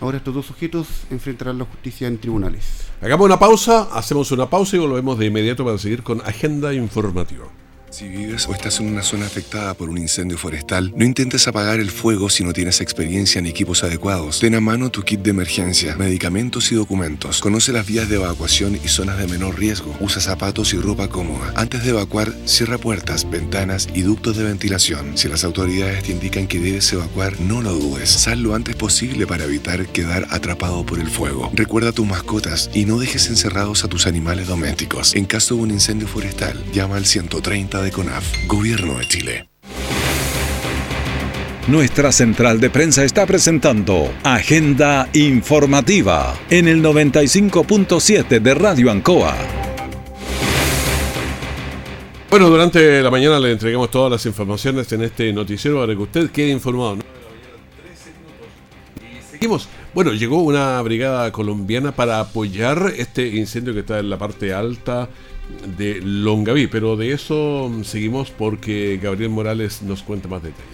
Ahora 0.01 0.19
estos 0.19 0.35
dos 0.35 0.47
sujetos 0.47 0.87
enfrentarán 1.11 1.59
la 1.59 1.65
justicia 1.65 2.07
en 2.07 2.19
tribunales. 2.19 2.87
Hagamos 3.01 3.25
una 3.27 3.39
pausa, 3.39 3.89
hacemos 3.93 4.31
una 4.31 4.49
pausa 4.49 4.77
y 4.77 4.79
volvemos 4.79 5.19
de 5.19 5.27
inmediato 5.27 5.65
para 5.65 5.79
seguir 5.79 6.03
con 6.03 6.21
Agenda 6.21 6.75
Informativa. 6.75 7.47
Si 7.97 8.07
vives 8.09 8.47
o 8.47 8.53
estás 8.53 8.79
en 8.81 8.89
una 8.89 9.03
zona 9.03 9.25
afectada 9.25 9.73
por 9.73 9.89
un 9.89 9.97
incendio 9.97 10.37
forestal, 10.37 10.93
no 10.95 11.03
intentes 11.03 11.49
apagar 11.49 11.81
el 11.81 11.91
fuego 11.91 12.29
si 12.29 12.45
no 12.45 12.53
tienes 12.53 12.83
experiencia 12.83 13.41
ni 13.41 13.49
equipos 13.49 13.83
adecuados. 13.85 14.41
Ten 14.41 14.55
a 14.55 14.61
mano 14.61 14.91
tu 14.91 15.03
kit 15.03 15.21
de 15.21 15.31
emergencia, 15.31 15.97
medicamentos 15.97 16.71
y 16.73 16.75
documentos. 16.75 17.41
Conoce 17.41 17.73
las 17.73 17.87
vías 17.87 18.11
de 18.11 18.17
evacuación 18.17 18.79
y 18.85 18.89
zonas 18.89 19.17
de 19.17 19.27
menor 19.27 19.59
riesgo. 19.59 19.97
Usa 19.99 20.21
zapatos 20.21 20.75
y 20.75 20.77
ropa 20.77 21.09
cómoda. 21.09 21.55
Antes 21.57 21.85
de 21.85 21.91
evacuar, 21.93 22.35
cierra 22.45 22.77
puertas, 22.77 23.31
ventanas 23.31 23.89
y 23.95 24.03
ductos 24.03 24.37
de 24.37 24.45
ventilación. 24.45 25.17
Si 25.17 25.29
las 25.29 25.43
autoridades 25.43 26.03
te 26.03 26.13
indican 26.13 26.49
que 26.49 26.61
debes 26.61 26.93
evacuar, 26.93 27.41
no 27.41 27.63
lo 27.63 27.73
dudes. 27.73 28.11
Sal 28.11 28.43
lo 28.43 28.55
antes 28.55 28.77
posible 28.77 29.27
para 29.27 29.45
evitar 29.45 29.87
quedar 29.87 30.27
atrapado 30.29 30.85
por 30.85 30.99
el 30.99 31.09
fuego. 31.09 31.51
Recuerda 31.55 31.93
tus 31.93 32.07
mascotas 32.07 32.69
y 32.75 32.85
no 32.85 32.99
dejes 32.99 33.29
encerrados 33.29 33.85
a 33.85 33.89
tus 33.89 34.07
animales 34.07 34.49
domésticos. 34.49 35.15
En 35.15 35.25
caso 35.25 35.55
de 35.55 35.63
un 35.63 35.71
incendio 35.71 36.07
forestal, 36.07 36.63
llama 36.75 36.97
al 36.97 37.07
130 37.07 37.86
de 37.86 37.86
CONAF, 37.91 38.47
Gobierno 38.47 38.99
de 38.99 39.09
Chile. 39.09 39.49
Nuestra 41.69 42.13
central 42.13 42.61
de 42.61 42.71
prensa 42.71 43.03
está 43.03 43.27
presentando 43.27 44.13
Agenda 44.23 45.09
Informativa 45.15 46.39
en 46.49 46.69
el 46.69 46.81
95.7 46.81 48.41
de 48.41 48.55
Radio 48.55 48.91
Ancoa. 48.91 49.37
Bueno, 52.31 52.49
durante 52.49 53.03
la 53.03 53.11
mañana 53.11 53.41
le 53.41 53.51
entregamos 53.51 53.91
todas 53.91 54.13
las 54.13 54.27
informaciones 54.27 54.93
en 54.93 55.03
este 55.03 55.33
noticiero 55.33 55.81
para 55.81 55.93
que 55.95 56.03
usted 56.03 56.31
quede 56.31 56.51
informado. 56.51 56.99
Seguimos. 59.31 59.69
Bueno, 59.93 60.13
llegó 60.13 60.43
una 60.43 60.81
brigada 60.83 61.33
colombiana 61.33 61.91
para 61.91 62.21
apoyar 62.21 62.93
este 62.97 63.27
incendio 63.29 63.75
que 63.75 63.81
está 63.81 63.99
en 63.99 64.11
la 64.11 64.19
parte 64.19 64.53
alta 64.53 65.09
de 65.77 66.01
Longaví, 66.03 66.67
pero 66.67 66.97
de 66.97 67.13
eso 67.13 67.71
seguimos 67.85 68.31
porque 68.31 68.99
Gabriel 69.03 69.31
Morales 69.31 69.83
nos 69.83 70.03
cuenta 70.03 70.29
más 70.29 70.43
detalles. 70.43 70.67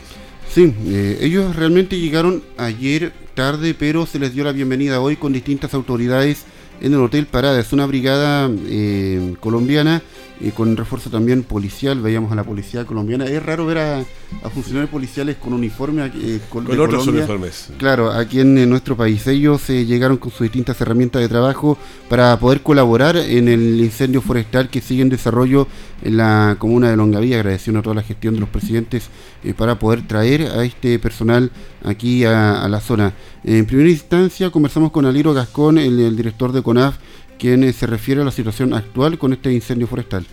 Sí, 0.53 0.75
eh, 0.87 1.19
ellos 1.23 1.57
realmente 1.57 1.99
llegaron 1.99 2.43
ayer 2.59 3.13
tarde, 3.35 3.75
pero 3.75 4.05
se 4.05 4.19
les 4.19 4.35
dio 4.35 4.45
la 4.45 4.53
bienvenida 4.53 5.01
hoy 5.01 5.17
con 5.17 5.33
distintas 5.33 5.73
autoridades 5.73 6.45
en 6.81 6.93
el 6.93 7.01
Hotel 7.01 7.27
Parada. 7.27 7.59
Es 7.59 7.73
una 7.73 7.87
brigada 7.87 8.51
eh, 8.67 9.35
colombiana 9.41 10.03
y 10.41 10.51
con 10.51 10.77
refuerzo 10.77 11.11
también 11.11 11.43
policial. 11.43 12.01
Veíamos 12.01 12.33
a 12.33 12.35
la 12.35 12.45
policía 12.45 12.85
colombiana. 12.85 13.27
Es 13.27 13.43
raro 13.43 13.67
ver 13.67 13.79
a, 13.79 14.05
funcionarios 14.51 14.91
policiales 14.91 15.37
con 15.37 15.53
uniforme. 15.53 16.11
Eh, 16.15 16.41
con, 16.49 16.67
otros 16.67 17.07
uniformes. 17.07 17.69
Claro, 17.79 18.11
aquí 18.11 18.41
en, 18.41 18.69
nuestro 18.69 18.97
país. 18.97 19.27
Ellos 19.27 19.69
eh, 19.71 19.85
llegaron 19.85 20.17
con 20.17 20.31
sus 20.31 20.41
distintas 20.41 20.81
herramientas 20.81 21.23
de 21.23 21.29
trabajo 21.29 21.79
para 22.09 22.39
poder 22.39 22.63
colaborar 22.63 23.17
en 23.17 23.49
el 23.49 23.81
incendio 23.81 24.21
forestal 24.21 24.69
que 24.69 24.81
sigue 24.81 25.03
en 25.03 25.09
desarrollo 25.09 25.69
en 26.03 26.17
la 26.17 26.57
comuna 26.59 26.91
de 26.91 26.97
Longaví. 26.97 27.35
Agradeciendo 27.35 27.81
a 27.81 27.83
toda 27.83 27.95
la 27.95 28.03
gestión 28.03 28.35
de 28.35 28.41
los 28.41 28.49
presidentes 28.49 29.09
eh, 29.45 29.55
para 29.55 29.79
poder 29.79 30.07
traer 30.07 30.43
a 30.43 30.65
este 30.65 30.99
personal 30.99 31.51
aquí 31.85 32.25
a, 32.25 32.67
la 32.69 32.81
zona. 32.81 33.13
En 33.45 33.67
primera 33.67 33.91
instancia 33.91 34.51
conversamos 34.51 34.93
con 34.93 35.05
Aliro 35.05 35.35
Gascón, 35.35 35.79
el 35.79 36.17
director 36.17 36.53
de 36.53 36.63
CONAF 36.63 36.97
quien 37.43 37.73
se 37.73 37.89
refiere 37.89 38.23
a 38.23 38.25
la 38.25 38.31
situación 38.31 38.73
actual 38.73 39.19
con 39.19 39.33
este 39.33 39.53
incendio 39.53 39.89
forestal. 39.89 40.25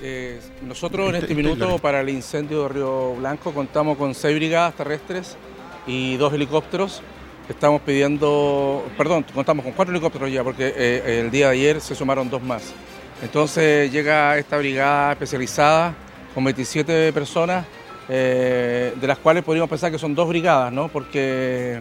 Eh, 0.00 0.40
nosotros 0.66 1.10
en 1.10 1.14
este 1.14 1.36
minuto 1.36 1.78
para 1.78 2.00
el 2.00 2.08
incendio 2.08 2.64
de 2.64 2.68
Río 2.68 3.14
Blanco 3.14 3.54
contamos 3.54 3.96
con 3.96 4.12
seis 4.12 4.34
brigadas 4.34 4.74
terrestres 4.74 5.36
y 5.86 6.16
dos 6.16 6.32
helicópteros. 6.32 7.00
Estamos 7.48 7.80
pidiendo, 7.82 8.84
perdón, 8.98 9.24
contamos 9.32 9.64
con 9.64 9.72
cuatro 9.72 9.94
helicópteros 9.94 10.32
ya 10.32 10.42
porque 10.42 10.74
eh, 10.76 11.20
el 11.24 11.30
día 11.30 11.46
de 11.46 11.52
ayer 11.52 11.80
se 11.80 11.94
sumaron 11.94 12.28
dos 12.28 12.42
más. 12.42 12.74
Entonces 13.22 13.92
llega 13.92 14.36
esta 14.36 14.58
brigada 14.58 15.12
especializada 15.12 15.94
con 16.34 16.42
27 16.42 17.12
personas, 17.12 17.64
eh, 18.08 18.92
de 19.00 19.06
las 19.06 19.18
cuales 19.18 19.44
podríamos 19.44 19.70
pensar 19.70 19.92
que 19.92 19.98
son 19.98 20.12
dos 20.12 20.28
brigadas, 20.28 20.72
¿no? 20.72 20.88
Porque 20.88 21.80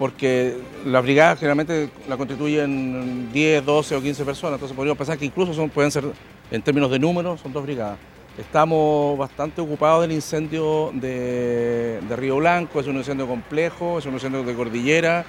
porque 0.00 0.56
las 0.86 1.02
brigadas 1.02 1.38
generalmente 1.38 1.90
la 2.08 2.16
constituyen 2.16 3.30
10, 3.34 3.66
12 3.66 3.96
o 3.96 4.00
15 4.00 4.24
personas, 4.24 4.54
entonces 4.54 4.74
podríamos 4.74 4.96
pensar 4.96 5.18
que 5.18 5.26
incluso 5.26 5.68
pueden 5.68 5.90
ser, 5.90 6.04
en 6.50 6.62
términos 6.62 6.90
de 6.90 6.98
números, 6.98 7.38
son 7.38 7.52
dos 7.52 7.62
brigadas. 7.62 7.98
Estamos 8.38 9.18
bastante 9.18 9.60
ocupados 9.60 10.00
del 10.00 10.12
incendio 10.12 10.90
de, 10.94 12.00
Río 12.16 12.36
Blanco, 12.36 12.80
es 12.80 12.86
un 12.86 12.96
incendio 12.96 13.26
complejo, 13.26 13.98
es 13.98 14.06
un 14.06 14.14
incendio 14.14 14.42
de 14.42 14.54
cordillera, 14.54 15.26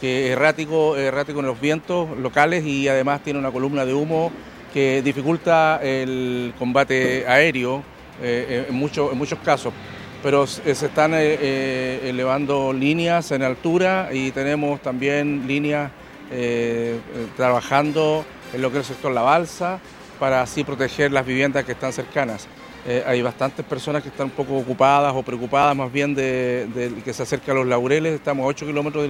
que 0.00 0.28
es 0.28 0.32
errático, 0.32 0.96
errático 0.96 1.40
en 1.40 1.46
los 1.46 1.60
vientos 1.60 2.08
locales 2.16 2.64
y 2.64 2.88
además 2.88 3.22
tiene 3.22 3.38
una 3.38 3.50
columna 3.50 3.84
de 3.84 3.92
humo 3.92 4.32
que 4.72 5.02
dificulta 5.02 5.80
el 5.82 6.54
combate 6.58 7.26
aéreo 7.28 7.82
eh, 8.22 8.64
en, 8.70 8.74
en 8.74 9.18
muchos 9.18 9.38
casos 9.44 9.74
pero 10.24 10.46
se 10.46 10.70
están 10.70 11.12
eh, 11.12 11.36
eh, 11.38 12.00
elevando 12.04 12.72
líneas 12.72 13.30
en 13.30 13.42
altura 13.42 14.08
y 14.10 14.30
tenemos 14.30 14.80
también 14.80 15.46
líneas 15.46 15.90
eh, 16.30 16.98
trabajando 17.36 18.24
en 18.54 18.62
lo 18.62 18.72
que 18.72 18.78
es 18.78 18.88
el 18.88 18.94
sector 18.94 19.12
La 19.12 19.20
Balsa 19.20 19.80
para 20.18 20.40
así 20.40 20.64
proteger 20.64 21.12
las 21.12 21.26
viviendas 21.26 21.66
que 21.66 21.72
están 21.72 21.92
cercanas. 21.92 22.48
Hay 23.06 23.22
bastantes 23.22 23.64
personas 23.64 24.02
que 24.02 24.10
están 24.10 24.26
un 24.26 24.32
poco 24.32 24.56
ocupadas 24.56 25.14
o 25.14 25.22
preocupadas 25.22 25.74
más 25.74 25.90
bien 25.90 26.14
de, 26.14 26.92
que 27.04 27.12
se 27.12 27.22
acerca 27.22 27.52
a 27.52 27.54
los 27.54 27.66
laureles, 27.66 28.14
estamos 28.14 28.44
a 28.44 28.46
8 28.46 28.66
kilómetros 28.66 29.08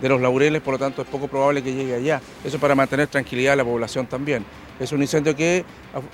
de 0.00 0.08
los 0.08 0.20
laureles, 0.20 0.62
por 0.62 0.74
lo 0.74 0.78
tanto 0.78 1.02
es 1.02 1.08
poco 1.08 1.28
probable 1.28 1.62
que 1.62 1.74
llegue 1.74 1.94
allá. 1.94 2.20
Eso 2.44 2.58
para 2.58 2.74
mantener 2.74 3.08
tranquilidad 3.08 3.52
a 3.52 3.56
la 3.56 3.64
población 3.64 4.06
también. 4.06 4.44
Es 4.80 4.92
un 4.92 5.02
incendio 5.02 5.36
que 5.36 5.58
eh, 5.58 5.64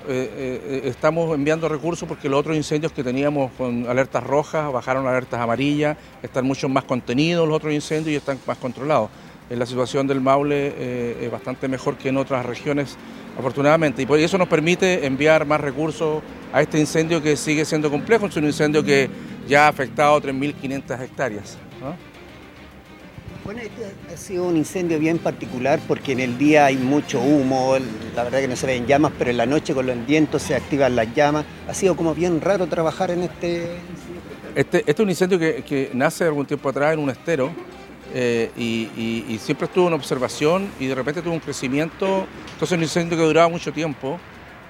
eh, 0.09 0.81
estamos 0.87 1.33
enviando 1.33 1.69
recursos 1.69 2.09
porque 2.09 2.29
los 2.29 2.41
otros 2.41 2.57
incendios 2.57 2.91
que 2.91 3.05
teníamos 3.05 3.53
con 3.53 3.89
alertas 3.89 4.25
rojas 4.25 4.73
bajaron 4.73 5.07
alertas 5.07 5.41
amarillas, 5.41 5.97
están 6.21 6.45
mucho 6.45 6.69
más 6.69 6.83
contenidos 6.83 7.47
los 7.47 7.57
otros 7.57 7.73
incendios 7.73 8.15
y 8.15 8.17
están 8.17 8.41
más 8.45 8.59
controlados. 8.59 9.11
La 9.51 9.67
situación 9.67 10.07
del 10.07 10.21
Maule 10.21 10.75
eh, 10.77 11.19
es 11.23 11.31
bastante 11.31 11.69
mejor 11.69 11.97
que 11.97 12.09
en 12.09 12.17
otras 12.17 12.45
regiones, 12.45 12.97
afortunadamente, 13.39 14.03
y 14.03 14.07
por 14.07 14.19
eso 14.19 14.39
nos 14.39 14.49
permite 14.49 15.07
enviar 15.07 15.47
más 15.47 15.61
recursos 15.61 16.23
a 16.53 16.63
este 16.63 16.79
incendio 16.79 17.23
que 17.23 17.37
sigue 17.37 17.65
siendo 17.65 17.91
complejo, 17.91 18.27
es 18.27 18.37
un 18.37 18.45
incendio 18.45 18.83
que 18.83 19.09
ya 19.47 19.67
ha 19.67 19.69
afectado 19.69 20.21
3.500 20.21 21.01
hectáreas. 21.01 21.59
Bueno, 23.45 23.61
este 23.61 24.13
ha 24.13 24.17
sido 24.17 24.49
un 24.49 24.57
incendio 24.57 24.99
bien 24.99 25.19
particular 25.19 25.79
porque 25.87 26.11
en 26.11 26.19
el 26.19 26.37
día 26.37 26.65
hay 26.65 26.77
mucho 26.77 27.21
humo, 27.21 27.77
la 28.17 28.25
verdad 28.25 28.41
que 28.41 28.49
no 28.49 28.57
se 28.57 28.67
ven 28.67 28.87
llamas, 28.87 29.13
pero 29.17 29.31
en 29.31 29.37
la 29.37 29.47
noche 29.47 29.73
con 29.73 29.87
los 29.87 30.05
vientos 30.05 30.43
se 30.43 30.57
activan 30.57 30.97
las 30.97 31.15
llamas. 31.15 31.45
Ha 31.69 31.73
sido 31.73 31.95
como 31.95 32.13
bien 32.13 32.41
raro 32.41 32.67
trabajar 32.67 33.13
en 33.13 33.23
este... 33.23 33.77
Este, 34.57 34.79
este 34.79 34.91
es 34.91 34.99
un 34.99 35.11
incendio 35.11 35.39
que, 35.39 35.91
nace 35.95 36.25
algún 36.25 36.45
tiempo 36.45 36.69
atrás 36.69 36.95
en 36.95 36.99
un 36.99 37.11
estero 37.11 37.53
eh, 38.19 38.51
y, 38.57 39.39
siempre 39.39 39.67
estuvo 39.67 39.89
en 39.89 39.93
observación 39.93 40.71
y 40.81 40.87
de 40.87 40.95
repente 40.95 41.21
tuvo 41.21 41.35
un 41.35 41.41
crecimiento. 41.41 42.27
Entonces 42.53 42.73
es 42.73 42.73
un 42.73 42.83
incendio 42.83 43.19
que 43.19 43.25
duraba 43.25 43.49
mucho 43.51 43.75
tiempo, 43.75 44.19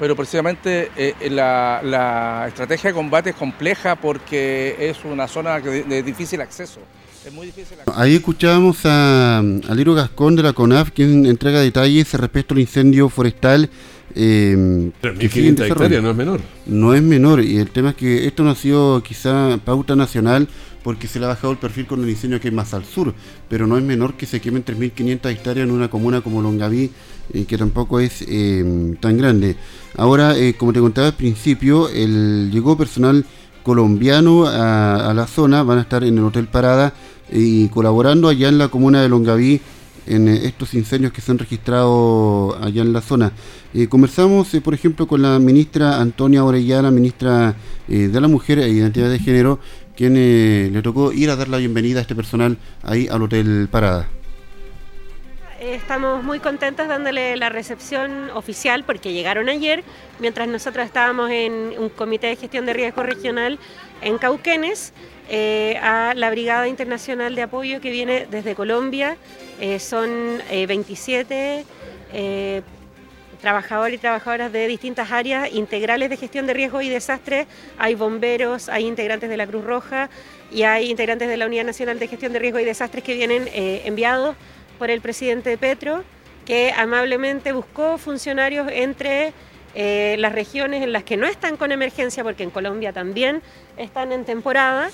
pero 0.00 0.16
precisamente 0.16 0.90
eh, 0.96 1.14
la, 1.30 2.44
estrategia 2.48 2.90
de 2.90 2.94
combate 2.94 3.30
es 3.30 3.36
compleja 3.36 3.94
porque 3.94 4.74
es 4.80 5.04
una 5.04 5.28
zona 5.28 5.60
de 5.60 6.02
difícil 6.02 6.40
acceso. 6.40 6.80
Ahí 7.94 8.14
escuchábamos 8.16 8.78
a, 8.84 9.42
Liro 9.74 9.94
Gascón 9.94 10.36
de 10.36 10.42
la 10.44 10.52
CONAF, 10.52 10.90
quien 10.90 11.26
entrega 11.26 11.60
detalles 11.60 12.12
respecto 12.14 12.54
al 12.54 12.60
incendio 12.60 13.08
forestal. 13.08 13.68
Eh, 14.14 14.90
3.500 15.02 15.66
hectáreas 15.66 16.02
no 16.02 16.10
es 16.10 16.16
menor. 16.16 16.40
No 16.66 16.94
es 16.94 17.02
menor, 17.02 17.42
y 17.42 17.58
el 17.58 17.70
tema 17.70 17.90
es 17.90 17.96
que 17.96 18.26
esto 18.26 18.44
no 18.44 18.50
ha 18.50 18.54
sido 18.54 19.02
quizá 19.02 19.58
pauta 19.64 19.96
nacional 19.96 20.48
porque 20.86 21.08
se 21.08 21.18
le 21.18 21.24
ha 21.24 21.30
bajado 21.30 21.52
el 21.52 21.58
perfil 21.58 21.84
con 21.86 22.04
el 22.04 22.08
incendio 22.08 22.40
que 22.40 22.46
hay 22.46 22.54
más 22.54 22.72
al 22.72 22.84
sur, 22.84 23.12
pero 23.48 23.66
no 23.66 23.76
es 23.76 23.82
menor 23.82 24.14
que 24.14 24.24
se 24.24 24.40
quemen 24.40 24.64
3.500 24.64 25.30
hectáreas 25.32 25.66
en 25.66 25.74
una 25.74 25.90
comuna 25.90 26.20
como 26.20 26.40
Longaví, 26.40 26.92
eh, 27.32 27.44
que 27.44 27.58
tampoco 27.58 27.98
es 27.98 28.24
eh, 28.28 28.94
tan 29.00 29.18
grande. 29.18 29.56
Ahora, 29.96 30.38
eh, 30.38 30.54
como 30.54 30.72
te 30.72 30.78
contaba 30.78 31.08
al 31.08 31.14
principio, 31.14 31.88
el, 31.88 32.52
llegó 32.52 32.76
personal 32.76 33.24
colombiano 33.64 34.46
a, 34.46 35.10
a 35.10 35.12
la 35.12 35.26
zona, 35.26 35.64
van 35.64 35.78
a 35.78 35.82
estar 35.82 36.04
en 36.04 36.18
el 36.18 36.24
Hotel 36.24 36.46
Parada 36.46 36.94
y 37.32 37.66
colaborando 37.70 38.28
allá 38.28 38.48
en 38.48 38.58
la 38.58 38.68
comuna 38.68 39.02
de 39.02 39.08
Longaví 39.08 39.60
en 40.06 40.28
eh, 40.28 40.40
estos 40.44 40.74
incendios 40.74 41.12
que 41.12 41.20
se 41.20 41.30
han 41.30 41.38
registrado 41.38 42.56
allá 42.62 42.82
en 42.82 42.92
la 42.92 43.00
zona. 43.00 43.32
Eh, 43.74 43.88
conversamos, 43.88 44.52
eh, 44.54 44.60
por 44.60 44.74
ejemplo, 44.74 45.06
con 45.06 45.22
la 45.22 45.38
ministra 45.38 46.00
Antonia 46.00 46.44
Orellana, 46.44 46.90
ministra 46.90 47.54
de 47.86 48.20
la 48.20 48.26
Mujer 48.26 48.58
e 48.58 48.68
Identidad 48.68 49.08
de 49.08 49.18
Género, 49.20 49.60
quien 49.96 50.14
le 50.14 50.82
tocó 50.82 51.12
ir 51.12 51.30
a 51.30 51.36
dar 51.36 51.48
la 51.48 51.58
bienvenida 51.58 52.00
a 52.00 52.02
este 52.02 52.16
personal 52.16 52.58
ahí 52.82 53.06
al 53.08 53.22
Hotel 53.22 53.68
Parada. 53.70 54.08
Estamos 55.60 56.22
muy 56.24 56.40
contentos 56.40 56.88
dándole 56.88 57.36
la 57.36 57.48
recepción 57.48 58.30
oficial 58.34 58.84
porque 58.84 59.12
llegaron 59.12 59.48
ayer, 59.48 59.84
mientras 60.18 60.48
nosotros 60.48 60.84
estábamos 60.84 61.30
en 61.30 61.74
un 61.78 61.88
comité 61.88 62.26
de 62.26 62.36
gestión 62.36 62.66
de 62.66 62.72
riesgo 62.72 63.04
regional 63.04 63.58
en 64.02 64.18
Cauquenes 64.18 64.92
eh, 65.28 65.76
a 65.82 66.14
la 66.14 66.30
Brigada 66.30 66.68
Internacional 66.68 67.34
de 67.34 67.42
Apoyo 67.42 67.80
que 67.80 67.90
viene 67.90 68.26
desde 68.30 68.54
Colombia. 68.54 69.16
Eh, 69.60 69.80
son 69.80 70.40
27 70.48 71.64
eh, 72.12 72.62
trabajadores 73.40 73.96
y 73.96 73.98
trabajadoras 73.98 74.52
de 74.52 74.68
distintas 74.68 75.10
áreas 75.10 75.52
integrales 75.52 76.10
de 76.10 76.16
gestión 76.16 76.46
de 76.46 76.54
riesgo 76.54 76.80
y 76.80 76.88
desastres. 76.88 77.48
Hay 77.76 77.96
bomberos, 77.96 78.68
hay 78.68 78.86
integrantes 78.86 79.28
de 79.28 79.36
la 79.36 79.48
Cruz 79.48 79.64
Roja 79.64 80.10
y 80.52 80.62
hay 80.62 80.90
integrantes 80.90 81.28
de 81.28 81.36
la 81.36 81.46
Unidad 81.46 81.64
Nacional 81.64 81.98
de 81.98 82.06
Gestión 82.06 82.32
de 82.32 82.38
Riesgo 82.38 82.60
y 82.60 82.64
Desastres 82.64 83.02
que 83.02 83.14
vienen 83.14 83.48
enviados 83.52 84.36
por 84.78 84.90
el 84.90 85.00
presidente 85.00 85.58
Petro, 85.58 86.04
que 86.44 86.72
amablemente 86.76 87.50
buscó 87.50 87.98
funcionarios 87.98 88.68
entre 88.70 89.32
las 89.74 90.32
regiones 90.32 90.82
en 90.82 90.92
las 90.92 91.02
que 91.02 91.16
no 91.16 91.26
están 91.26 91.56
con 91.56 91.72
emergencia, 91.72 92.22
porque 92.22 92.44
en 92.44 92.50
Colombia 92.50 92.92
también 92.92 93.42
están 93.76 94.12
en 94.12 94.24
temporada, 94.24 94.88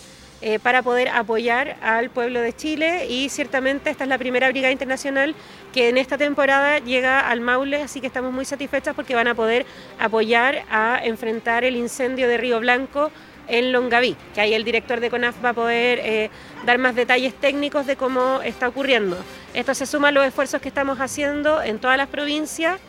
eh, 0.44 0.58
para 0.58 0.82
poder 0.82 1.06
apoyar 1.06 1.76
al 1.82 2.10
pueblo 2.10 2.40
de 2.40 2.52
Chile 2.52 3.06
y 3.08 3.28
ciertamente 3.28 3.90
esta 3.90 4.02
es 4.02 4.10
la 4.10 4.18
primera 4.18 4.48
brigada 4.50 4.72
internacional 4.72 5.36
que 5.72 5.88
en 5.88 5.98
esta 5.98 6.18
temporada 6.18 6.80
llega 6.80 7.20
al 7.20 7.40
Maule, 7.40 7.80
así 7.80 8.00
que 8.00 8.08
estamos 8.08 8.32
muy 8.32 8.44
satisfechas 8.44 8.96
porque 8.96 9.14
van 9.14 9.28
a 9.28 9.36
poder 9.36 9.66
apoyar 10.00 10.64
a 10.68 11.00
enfrentar 11.04 11.62
el 11.62 11.76
incendio 11.76 12.26
de 12.26 12.38
Río 12.38 12.58
Blanco 12.58 13.12
en 13.46 13.70
Longaví, 13.70 14.16
que 14.34 14.40
ahí 14.40 14.52
el 14.52 14.64
director 14.64 14.98
de 14.98 15.10
CONAF 15.10 15.36
va 15.44 15.50
a 15.50 15.54
poder 15.54 16.00
eh, 16.02 16.28
dar 16.66 16.76
más 16.78 16.96
detalles 16.96 17.34
técnicos 17.34 17.86
de 17.86 17.94
cómo 17.94 18.42
está 18.42 18.66
ocurriendo. 18.66 19.16
Esto 19.54 19.74
se 19.74 19.86
suma 19.86 20.08
a 20.08 20.10
los 20.10 20.26
esfuerzos 20.26 20.60
que 20.60 20.68
estamos 20.68 20.98
haciendo 20.98 21.62
en 21.62 21.78
todas 21.78 21.96
las 21.96 22.08
provincias 22.08 22.80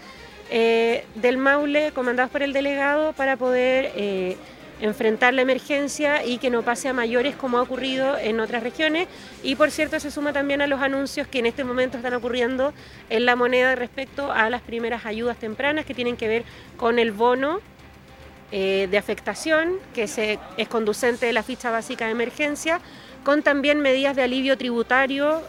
eh, 0.49 1.05
del 1.13 1.37
Maule, 1.37 1.91
comandados 1.91 2.31
por 2.31 2.41
el 2.41 2.51
delegado, 2.51 3.13
para 3.13 3.37
poder 3.37 3.91
enfrentar 4.83 5.33
la 5.33 5.41
emergencia 5.41 6.25
y 6.25 6.39
que 6.39 6.49
no 6.49 6.61
pase 6.61 6.89
a 6.89 6.93
mayores 6.93 7.37
como 7.37 7.57
ha 7.57 7.61
ocurrido 7.61 8.17
en 8.17 8.41
otras 8.41 8.61
regiones. 8.63 9.07
Y 9.41 9.55
por 9.55 9.71
cierto, 9.71 9.97
se 10.01 10.11
suma 10.11 10.33
también 10.33 10.61
a 10.61 10.67
los 10.67 10.81
anuncios 10.81 11.25
que 11.25 11.39
en 11.39 11.45
este 11.45 11.63
momento 11.63 11.95
están 11.95 12.13
ocurriendo 12.13 12.73
en 13.09 13.25
la 13.25 13.37
moneda 13.37 13.75
respecto 13.75 14.29
a 14.29 14.49
las 14.49 14.61
primeras 14.61 15.05
ayudas 15.05 15.37
tempranas 15.37 15.85
que 15.85 15.93
tienen 15.93 16.17
que 16.17 16.27
ver 16.27 16.43
con 16.75 16.99
el 16.99 17.13
bono 17.13 17.61
eh, 18.51 18.89
de 18.91 18.97
afectación, 18.97 19.75
que 19.93 20.03
es 20.03 20.67
conducente 20.67 21.27
de 21.27 21.33
la 21.33 21.43
ficha 21.43 21.71
básica 21.71 22.05
de 22.05 22.11
emergencia, 22.11 22.81
con 23.23 23.41
también 23.41 23.79
medidas 23.79 24.17
de 24.17 24.23
alivio 24.23 24.57
tributario 24.57 25.41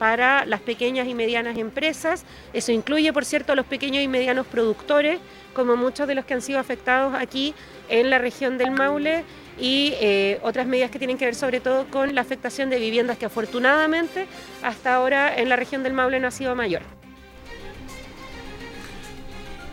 para 0.00 0.46
las 0.46 0.60
pequeñas 0.62 1.06
y 1.06 1.14
medianas 1.14 1.58
empresas. 1.58 2.24
Eso 2.54 2.72
incluye, 2.72 3.12
por 3.12 3.26
cierto, 3.26 3.52
a 3.52 3.54
los 3.54 3.66
pequeños 3.66 4.02
y 4.02 4.08
medianos 4.08 4.46
productores, 4.46 5.20
como 5.52 5.76
muchos 5.76 6.08
de 6.08 6.14
los 6.14 6.24
que 6.24 6.32
han 6.32 6.40
sido 6.40 6.58
afectados 6.58 7.14
aquí 7.14 7.52
en 7.90 8.08
la 8.08 8.16
región 8.16 8.56
del 8.56 8.70
Maule 8.70 9.24
y 9.60 9.92
eh, 10.00 10.40
otras 10.42 10.66
medidas 10.66 10.90
que 10.90 10.98
tienen 10.98 11.18
que 11.18 11.26
ver 11.26 11.34
sobre 11.34 11.60
todo 11.60 11.84
con 11.90 12.14
la 12.14 12.22
afectación 12.22 12.70
de 12.70 12.78
viviendas 12.78 13.18
que 13.18 13.26
afortunadamente 13.26 14.26
hasta 14.62 14.94
ahora 14.94 15.36
en 15.36 15.50
la 15.50 15.56
región 15.56 15.82
del 15.82 15.92
Maule 15.92 16.18
no 16.18 16.28
ha 16.28 16.30
sido 16.30 16.56
mayor. 16.56 16.80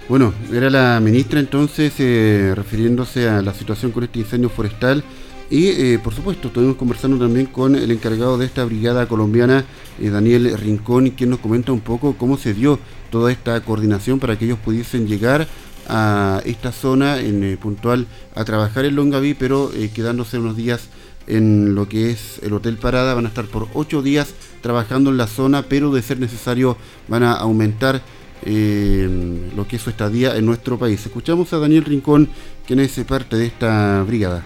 Bueno, 0.10 0.34
era 0.54 0.70
la 0.70 1.00
ministra 1.00 1.40
entonces 1.40 1.94
eh, 2.00 2.52
refiriéndose 2.54 3.30
a 3.30 3.42
la 3.42 3.54
situación 3.54 3.94
con 3.94 4.04
este 4.04 4.20
incendio 4.20 4.50
forestal 4.50 5.06
y 5.50 5.68
eh, 5.68 6.00
por 6.04 6.14
supuesto 6.14 6.48
estuvimos 6.50 6.76
conversando 6.76 7.18
también 7.18 7.46
con 7.46 7.76
el 7.76 7.92
encargado 7.92 8.38
de 8.38 8.46
esta 8.46 8.66
brigada 8.66 9.08
colombiana, 9.08 9.66
Daniel 10.00 10.58
Rincón, 10.58 11.10
quien 11.12 11.30
nos 11.30 11.40
comenta 11.40 11.72
un 11.72 11.80
poco 11.80 12.16
cómo 12.18 12.38
se 12.38 12.54
dio 12.54 12.80
toda 13.10 13.32
esta 13.32 13.60
coordinación 13.62 14.20
para 14.20 14.38
que 14.38 14.46
ellos 14.46 14.60
pudiesen 14.60 15.08
llegar 15.08 15.48
a 15.88 16.42
esta 16.46 16.72
zona 16.72 17.20
en 17.20 17.44
eh, 17.44 17.58
puntual 17.58 18.08
a 18.36 18.44
trabajar 18.44 18.86
en 18.86 18.96
Longaví, 18.96 19.34
pero 19.34 19.72
eh, 19.74 19.90
quedándose 19.94 20.38
unos 20.38 20.58
días 20.58 20.90
en 21.28 21.76
lo 21.76 21.88
que 21.88 22.12
es 22.12 22.40
el 22.44 22.54
Hotel 22.54 22.78
Parada. 22.78 23.14
Van 23.14 23.26
a 23.26 23.30
estar 23.30 23.46
por 23.46 23.68
ocho 23.74 24.02
días 24.02 24.34
trabajando 24.62 25.10
en 25.10 25.18
la 25.18 25.28
zona, 25.28 25.64
pero 25.64 25.92
de 25.92 26.02
ser 26.02 26.20
necesario 26.20 26.78
van 27.08 27.24
a 27.24 27.34
aumentar 27.34 28.02
eh, 28.44 29.50
lo 29.56 29.68
que 29.68 29.78
es 29.78 29.82
su 29.82 29.90
estadía 29.90 30.36
en 30.36 30.46
nuestro 30.46 30.78
país. 30.78 31.06
Escuchamos 31.06 31.54
a 31.54 31.60
Daniel 31.60 31.86
Rincón, 31.86 32.30
quien 32.66 32.80
es 32.80 32.94
parte 33.06 33.38
de 33.38 33.46
esta 33.46 34.04
brigada. 34.04 34.46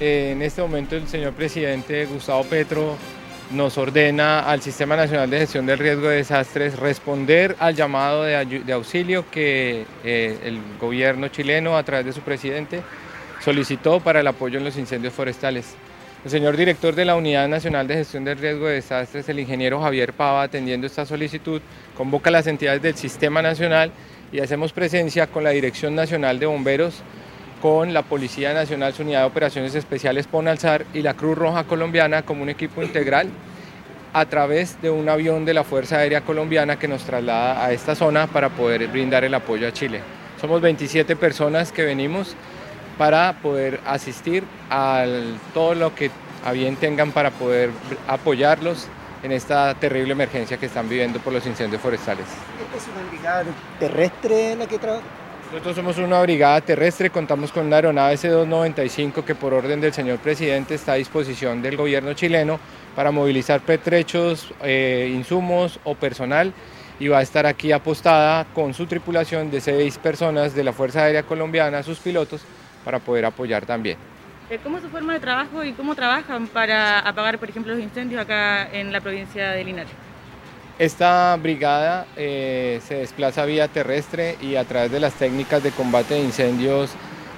En 0.00 0.40
este 0.40 0.62
momento 0.62 0.96
el 0.96 1.06
señor 1.06 1.34
presidente 1.34 2.06
Gustavo 2.06 2.42
Petro 2.44 2.96
nos 3.52 3.76
ordena 3.76 4.40
al 4.40 4.62
Sistema 4.62 4.96
Nacional 4.96 5.28
de 5.28 5.40
Gestión 5.40 5.66
del 5.66 5.78
Riesgo 5.78 6.08
de 6.08 6.16
Desastres 6.16 6.78
responder 6.78 7.54
al 7.58 7.74
llamado 7.74 8.22
de, 8.22 8.72
auxilio 8.72 9.30
que 9.30 9.84
eh, 10.04 10.38
el 10.44 10.58
gobierno 10.80 11.28
chileno, 11.28 11.76
a 11.76 11.82
través 11.82 12.06
de 12.06 12.12
su 12.12 12.22
presidente, 12.22 12.80
solicitó 13.44 14.00
para 14.00 14.20
el 14.20 14.26
apoyo 14.26 14.58
en 14.58 14.64
los 14.64 14.78
incendios 14.78 15.12
forestales. 15.12 15.74
El 16.24 16.30
señor 16.30 16.56
director 16.56 16.94
de 16.94 17.04
la 17.04 17.16
Unidad 17.16 17.48
Nacional 17.48 17.86
de 17.86 17.96
Gestión 17.96 18.24
del 18.24 18.38
Riesgo 18.38 18.66
de 18.66 18.74
Desastres, 18.74 19.28
el 19.28 19.40
ingeniero 19.40 19.80
Javier 19.80 20.12
Pava, 20.12 20.42
atendiendo 20.42 20.86
esta 20.86 21.04
solicitud, 21.04 21.60
convoca 21.96 22.30
a 22.30 22.32
las 22.32 22.46
entidades 22.46 22.82
del 22.82 22.94
Sistema 22.94 23.42
Nacional 23.42 23.90
y 24.32 24.40
hacemos 24.40 24.72
presencia 24.72 25.26
con 25.26 25.44
la 25.44 25.50
Dirección 25.50 25.94
Nacional 25.94 26.38
de 26.38 26.46
Bomberos, 26.46 27.02
con 27.60 27.92
la 27.92 28.02
Policía 28.02 28.54
Nacional, 28.54 28.94
su 28.94 29.02
Unidad 29.02 29.20
de 29.20 29.26
Operaciones 29.26 29.74
Especiales 29.74 30.26
Ponalzar 30.26 30.86
y 30.94 31.02
la 31.02 31.14
Cruz 31.14 31.36
Roja 31.36 31.64
Colombiana 31.64 32.22
como 32.22 32.42
un 32.42 32.48
equipo 32.48 32.82
integral 32.82 33.28
a 34.12 34.24
través 34.26 34.80
de 34.82 34.90
un 34.90 35.08
avión 35.08 35.44
de 35.44 35.54
la 35.54 35.62
Fuerza 35.62 35.98
Aérea 35.98 36.22
Colombiana 36.22 36.78
que 36.78 36.88
nos 36.88 37.04
traslada 37.04 37.64
a 37.64 37.72
esta 37.72 37.94
zona 37.94 38.26
para 38.26 38.48
poder 38.48 38.88
brindar 38.88 39.24
el 39.24 39.34
apoyo 39.34 39.68
a 39.68 39.72
Chile. 39.72 40.00
Somos 40.40 40.60
27 40.60 41.16
personas 41.16 41.70
que 41.70 41.84
venimos 41.84 42.34
para 42.98 43.34
poder 43.40 43.80
asistir 43.86 44.42
a 44.70 45.04
todo 45.54 45.74
lo 45.74 45.94
que 45.94 46.10
a 46.44 46.52
bien 46.52 46.76
tengan 46.76 47.12
para 47.12 47.30
poder 47.30 47.70
apoyarlos 48.08 48.88
en 49.22 49.32
esta 49.32 49.74
terrible 49.74 50.12
emergencia 50.12 50.56
que 50.56 50.66
están 50.66 50.88
viviendo 50.88 51.18
por 51.20 51.32
los 51.32 51.46
incendios 51.46 51.82
forestales. 51.82 52.24
¿Esta 52.64 52.76
es 52.76 52.96
una 52.96 53.08
brigada 53.10 53.44
terrestre 53.78 54.56
la 54.56 54.66
que 54.66 54.78
trabaja? 54.78 55.04
Nosotros 55.50 55.74
somos 55.74 55.98
una 55.98 56.22
brigada 56.22 56.60
terrestre, 56.60 57.10
contamos 57.10 57.50
con 57.50 57.66
una 57.66 57.74
aeronave 57.74 58.16
C-295 58.16 59.24
que 59.24 59.34
por 59.34 59.52
orden 59.52 59.80
del 59.80 59.92
señor 59.92 60.20
presidente 60.20 60.76
está 60.76 60.92
a 60.92 60.94
disposición 60.94 61.60
del 61.60 61.76
gobierno 61.76 62.12
chileno 62.12 62.60
para 62.94 63.10
movilizar 63.10 63.60
petrechos, 63.60 64.54
eh, 64.62 65.10
insumos 65.12 65.80
o 65.82 65.96
personal 65.96 66.52
y 67.00 67.08
va 67.08 67.18
a 67.18 67.22
estar 67.22 67.46
aquí 67.46 67.72
apostada 67.72 68.44
con 68.54 68.74
su 68.74 68.86
tripulación 68.86 69.50
de 69.50 69.60
seis 69.60 69.98
personas 69.98 70.54
de 70.54 70.62
la 70.62 70.72
Fuerza 70.72 71.02
Aérea 71.02 71.24
Colombiana, 71.24 71.82
sus 71.82 71.98
pilotos, 71.98 72.42
para 72.84 73.00
poder 73.00 73.24
apoyar 73.24 73.66
también. 73.66 73.98
Eh, 74.50 74.60
¿Cómo 74.62 74.76
es 74.76 74.84
su 74.84 74.88
forma 74.88 75.14
de 75.14 75.20
trabajo 75.20 75.64
y 75.64 75.72
cómo 75.72 75.96
trabajan 75.96 76.46
para 76.46 77.00
apagar, 77.00 77.40
por 77.40 77.50
ejemplo, 77.50 77.74
los 77.74 77.82
incendios 77.82 78.22
acá 78.22 78.68
en 78.70 78.92
la 78.92 79.00
provincia 79.00 79.50
de 79.50 79.64
Linares? 79.64 80.09
Esta 80.80 81.36
brigada 81.36 82.06
eh, 82.16 82.80
se 82.88 82.94
desplaza 82.94 83.44
vía 83.44 83.68
terrestre 83.68 84.38
y 84.40 84.56
a 84.56 84.64
través 84.64 84.90
de 84.90 84.98
las 84.98 85.12
técnicas 85.12 85.62
de 85.62 85.72
combate 85.72 86.14
de 86.14 86.20
incendios 86.20 86.92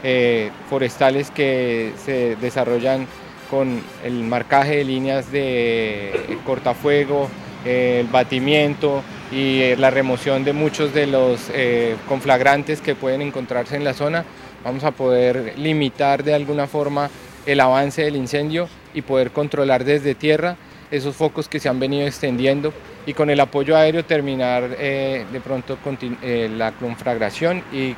eh, 0.05 0.53
forestales 0.71 1.33
que 1.33 1.93
se 2.05 2.37
desarrollan 2.37 3.09
con 3.51 3.83
el 4.05 4.23
marcaje 4.23 4.77
de 4.77 4.85
líneas 4.85 5.33
de 5.33 6.39
cortafuego, 6.47 7.29
el 7.65 8.07
batimiento 8.07 9.03
y 9.33 9.75
la 9.75 9.91
remoción 9.91 10.45
de 10.45 10.53
muchos 10.53 10.95
de 10.95 11.09
los 11.09 11.51
eh, 11.53 11.97
conflagrantes 12.09 12.81
que 12.81 12.95
pueden 12.95 13.23
encontrarse 13.23 13.75
en 13.75 13.83
la 13.83 13.93
zona, 13.93 14.25
vamos 14.63 14.85
a 14.85 14.93
poder 14.93 15.55
limitar 15.59 16.23
de 16.23 16.35
alguna 16.35 16.69
forma 16.69 17.11
el 17.45 17.59
avance 17.59 18.03
del 18.03 18.15
incendio 18.15 18.69
y 18.95 19.03
poder 19.03 19.33
controlar 19.33 19.85
desde 19.85 20.15
tierra 20.15 20.57
esos 20.93 21.17
focos 21.17 21.49
que 21.49 21.59
se 21.59 21.69
han 21.69 21.81
venido 21.81 22.07
extendiendo 22.07 22.73
y 23.07 23.15
con 23.15 23.31
el 23.31 23.41
apoyo 23.41 23.77
aéreo 23.77 24.05
terminar 24.05 24.77
eh, 24.79 25.25
de 25.33 25.41
pronto 25.41 25.79
eh, 26.23 26.51
la 26.55 26.73
conflagración 26.73 27.65
y 27.73 27.97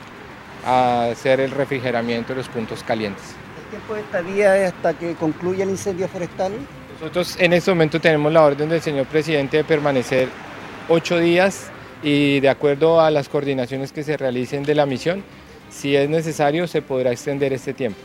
hacer 0.64 1.40
el 1.40 1.50
refrigeramiento 1.50 2.32
de 2.32 2.36
los 2.38 2.48
puntos 2.48 2.82
calientes. 2.84 3.34
¿El 3.64 3.70
tiempo 3.70 3.94
de 3.94 4.00
estadía 4.00 4.56
es 4.56 4.72
hasta 4.72 4.94
que 4.94 5.14
concluya 5.14 5.64
el 5.64 5.70
incendio 5.70 6.06
forestal? 6.06 6.52
Nosotros 7.00 7.36
en 7.40 7.52
este 7.52 7.72
momento 7.72 8.00
tenemos 8.00 8.32
la 8.32 8.44
orden 8.44 8.68
del 8.68 8.80
señor 8.80 9.06
presidente 9.06 9.56
de 9.58 9.64
permanecer 9.64 10.28
ocho 10.88 11.18
días 11.18 11.70
y 12.02 12.38
de 12.38 12.48
acuerdo 12.48 13.00
a 13.00 13.10
las 13.10 13.28
coordinaciones 13.28 13.90
que 13.90 14.04
se 14.04 14.16
realicen 14.16 14.62
de 14.62 14.76
la 14.76 14.86
misión, 14.86 15.24
si 15.68 15.96
es 15.96 16.08
necesario 16.08 16.68
se 16.68 16.80
podrá 16.80 17.10
extender 17.10 17.52
este 17.52 17.74
tiempo. 17.74 17.98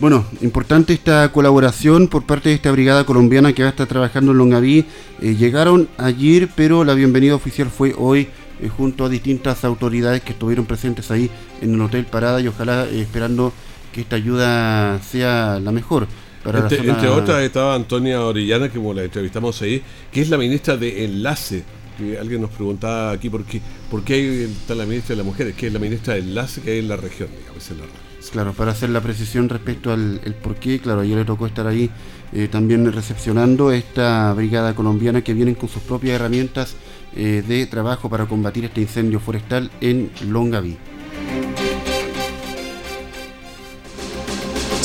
Bueno, 0.00 0.24
importante 0.42 0.92
esta 0.92 1.32
colaboración 1.32 2.06
por 2.06 2.24
parte 2.24 2.50
de 2.50 2.54
esta 2.54 2.70
brigada 2.70 3.04
colombiana 3.04 3.52
que 3.52 3.62
va 3.62 3.68
a 3.68 3.70
estar 3.70 3.88
trabajando 3.88 4.30
en 4.30 4.38
Longaví. 4.38 4.84
Eh, 5.20 5.34
llegaron 5.34 5.88
ayer, 5.98 6.48
pero 6.54 6.84
la 6.84 6.94
bienvenida 6.94 7.34
oficial 7.34 7.68
fue 7.68 7.94
hoy 7.98 8.28
eh, 8.60 8.68
junto 8.68 9.06
a 9.06 9.08
distintas 9.08 9.64
autoridades 9.64 10.22
que 10.22 10.32
estuvieron 10.32 10.66
presentes 10.66 11.10
ahí 11.10 11.28
en 11.60 11.74
el 11.74 11.80
Hotel 11.80 12.04
Parada 12.04 12.40
y 12.40 12.46
ojalá 12.46 12.84
eh, 12.84 13.00
esperando 13.00 13.52
que 13.92 14.02
esta 14.02 14.14
ayuda 14.14 15.02
sea 15.02 15.58
la 15.58 15.72
mejor. 15.72 16.06
Para 16.44 16.60
entre, 16.60 17.08
otras 17.08 17.42
estaba 17.42 17.74
Antonia 17.74 18.22
Orellana, 18.22 18.68
que 18.68 18.78
como 18.78 18.94
la 18.94 19.02
entrevistamos 19.02 19.60
ahí, 19.62 19.82
que 20.12 20.20
es 20.20 20.30
la 20.30 20.38
ministra 20.38 20.76
de 20.76 21.06
Enlace. 21.06 21.64
Que 21.98 22.16
alguien 22.16 22.40
nos 22.40 22.50
preguntaba 22.50 23.10
aquí 23.10 23.28
por 23.28 23.44
qué, 23.44 23.60
por 23.90 24.04
qué 24.04 24.44
está 24.44 24.76
la 24.76 24.86
ministra 24.86 25.14
de 25.14 25.16
las 25.16 25.26
mujeres, 25.26 25.56
que 25.56 25.66
es 25.66 25.72
la 25.72 25.80
ministra 25.80 26.14
de 26.14 26.20
Enlace 26.20 26.60
que 26.60 26.70
hay 26.70 26.78
en 26.78 26.88
la 26.88 26.96
región, 26.96 27.28
digamos, 27.36 27.68
en 27.72 27.78
la 27.78 27.84
región. 27.86 28.07
Claro, 28.30 28.52
para 28.52 28.72
hacer 28.72 28.90
la 28.90 29.00
precisión 29.00 29.48
respecto 29.48 29.90
al 29.90 30.20
el 30.24 30.34
por 30.34 30.56
qué, 30.56 30.80
claro, 30.80 31.00
ayer 31.00 31.16
le 31.16 31.24
tocó 31.24 31.46
estar 31.46 31.66
ahí 31.66 31.90
eh, 32.32 32.46
también 32.48 32.90
recepcionando 32.92 33.72
esta 33.72 34.32
brigada 34.34 34.74
colombiana 34.74 35.22
que 35.22 35.32
vienen 35.32 35.54
con 35.54 35.68
sus 35.68 35.82
propias 35.82 36.16
herramientas 36.16 36.76
eh, 37.16 37.42
de 37.46 37.66
trabajo 37.66 38.10
para 38.10 38.26
combatir 38.26 38.66
este 38.66 38.82
incendio 38.82 39.18
forestal 39.18 39.70
en 39.80 40.10
Longaví. 40.28 40.76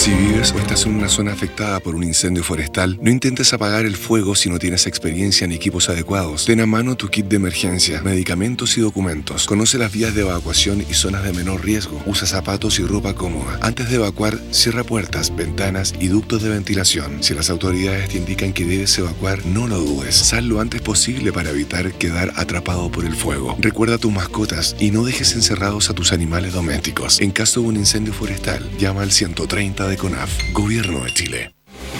Si 0.03 0.11
vives 0.11 0.51
o 0.51 0.59
estás 0.59 0.85
en 0.85 0.95
una 0.95 1.07
zona 1.07 1.31
afectada 1.31 1.79
por 1.79 1.95
un 1.95 2.03
incendio 2.03 2.43
forestal, 2.43 2.99
no 3.01 3.09
intentes 3.09 3.53
apagar 3.53 3.85
el 3.85 3.95
fuego 3.95 4.35
si 4.35 4.49
no 4.49 4.59
tienes 4.59 4.85
experiencia 4.85 5.47
ni 5.47 5.55
equipos 5.55 5.87
adecuados. 5.87 6.43
Ten 6.43 6.59
a 6.59 6.65
mano 6.65 6.97
tu 6.97 7.07
kit 7.07 7.27
de 7.27 7.37
emergencia, 7.37 8.01
medicamentos 8.01 8.77
y 8.77 8.81
documentos. 8.81 9.45
Conoce 9.45 9.77
las 9.77 9.93
vías 9.93 10.13
de 10.13 10.23
evacuación 10.23 10.81
y 10.81 10.93
zonas 10.93 11.23
de 11.23 11.31
menor 11.31 11.63
riesgo. 11.63 12.03
Usa 12.05 12.27
zapatos 12.27 12.79
y 12.79 12.83
ropa 12.83 13.15
cómoda. 13.15 13.57
Antes 13.61 13.89
de 13.89 13.95
evacuar, 13.95 14.37
cierra 14.51 14.83
puertas, 14.83 15.33
ventanas 15.33 15.93
y 15.97 16.07
ductos 16.07 16.43
de 16.43 16.49
ventilación. 16.49 17.23
Si 17.23 17.33
las 17.33 17.49
autoridades 17.49 18.09
te 18.09 18.17
indican 18.17 18.51
que 18.51 18.65
debes 18.65 18.97
evacuar, 18.97 19.45
no 19.45 19.69
lo 19.69 19.77
dudes. 19.77 20.15
Sal 20.15 20.49
lo 20.49 20.59
antes 20.59 20.81
posible 20.81 21.31
para 21.31 21.51
evitar 21.51 21.93
quedar 21.93 22.33
atrapado 22.35 22.91
por 22.91 23.05
el 23.05 23.15
fuego. 23.15 23.55
Recuerda 23.57 23.95
a 23.95 23.99
tus 23.99 24.11
mascotas 24.11 24.75
y 24.81 24.91
no 24.91 25.05
dejes 25.05 25.33
encerrados 25.33 25.89
a 25.89 25.93
tus 25.93 26.11
animales 26.11 26.51
domésticos. 26.51 27.21
En 27.21 27.31
caso 27.31 27.61
de 27.61 27.67
un 27.67 27.77
incendio 27.77 28.11
forestal, 28.11 28.69
llama 28.77 29.03
al 29.03 29.13
130 29.13 29.87
de 29.87 29.92
CONAF, 29.97 30.51
Gobierno 30.51 31.03
de 31.03 31.13
Chile. 31.13 31.55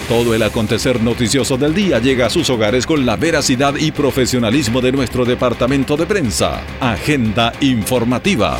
Todo 0.08 0.34
el 0.34 0.42
acontecer 0.42 1.02
noticioso 1.02 1.56
del 1.56 1.74
día 1.74 1.98
llega 1.98 2.26
a 2.26 2.30
sus 2.30 2.50
hogares 2.50 2.86
con 2.86 3.06
la 3.06 3.16
veracidad 3.16 3.74
y 3.76 3.90
profesionalismo 3.90 4.80
de 4.80 4.92
nuestro 4.92 5.24
departamento 5.24 5.96
de 5.96 6.04
prensa. 6.04 6.62
Agenda 6.80 7.52
informativa. 7.60 8.58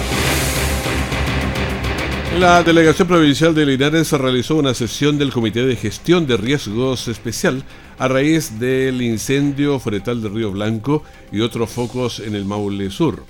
La 2.38 2.64
Delegación 2.64 3.06
Provincial 3.06 3.54
de 3.54 3.64
Linares 3.64 4.10
realizó 4.10 4.56
una 4.56 4.74
sesión 4.74 5.18
del 5.18 5.30
Comité 5.30 5.64
de 5.64 5.76
Gestión 5.76 6.26
de 6.26 6.36
Riesgos 6.36 7.06
Especial 7.08 7.62
a 7.98 8.08
raíz 8.08 8.58
del 8.58 9.02
incendio 9.02 9.78
forestal 9.78 10.20
de 10.20 10.30
Río 10.30 10.50
Blanco 10.50 11.04
y 11.30 11.42
otros 11.42 11.70
focos 11.70 12.18
en 12.18 12.34
el 12.34 12.44
Maule 12.44 12.90
Sur. 12.90 13.24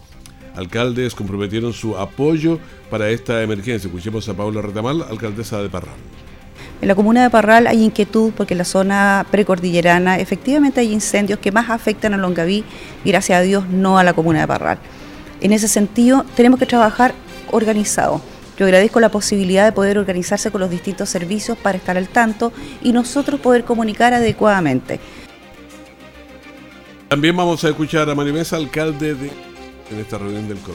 Alcaldes 0.54 1.14
comprometieron 1.14 1.72
su 1.72 1.96
apoyo 1.96 2.58
para 2.90 3.10
esta 3.10 3.42
emergencia. 3.42 3.88
Escuchemos 3.88 4.28
a 4.28 4.34
Paula 4.34 4.62
Retamal, 4.62 5.02
alcaldesa 5.02 5.60
de 5.60 5.68
Parral. 5.68 5.94
En 6.80 6.88
la 6.88 6.94
comuna 6.94 7.22
de 7.22 7.30
Parral 7.30 7.66
hay 7.66 7.82
inquietud 7.82 8.32
porque 8.36 8.54
en 8.54 8.58
la 8.58 8.64
zona 8.64 9.26
precordillerana 9.30 10.18
efectivamente 10.18 10.80
hay 10.80 10.92
incendios 10.92 11.38
que 11.38 11.52
más 11.52 11.70
afectan 11.70 12.14
a 12.14 12.16
Longaví 12.16 12.64
y 13.04 13.10
gracias 13.10 13.38
a 13.38 13.42
Dios 13.42 13.68
no 13.68 13.98
a 13.98 14.04
la 14.04 14.12
comuna 14.12 14.40
de 14.40 14.46
Parral. 14.46 14.78
En 15.40 15.52
ese 15.52 15.68
sentido 15.68 16.24
tenemos 16.36 16.58
que 16.58 16.66
trabajar 16.66 17.14
organizado. 17.50 18.20
Yo 18.56 18.66
agradezco 18.66 19.00
la 19.00 19.08
posibilidad 19.08 19.64
de 19.64 19.72
poder 19.72 19.98
organizarse 19.98 20.50
con 20.50 20.60
los 20.60 20.70
distintos 20.70 21.08
servicios 21.08 21.58
para 21.58 21.78
estar 21.78 21.96
al 21.96 22.08
tanto 22.08 22.52
y 22.82 22.92
nosotros 22.92 23.40
poder 23.40 23.64
comunicar 23.64 24.14
adecuadamente. 24.14 25.00
También 27.08 27.36
vamos 27.36 27.64
a 27.64 27.68
escuchar 27.68 28.08
a 28.08 28.14
Marimesa, 28.14 28.56
alcalde 28.56 29.14
de, 29.14 29.30
en 29.94 30.00
esta 30.00 30.18
reunión 30.18 30.48
del 30.48 30.59
COVID. 30.59 30.74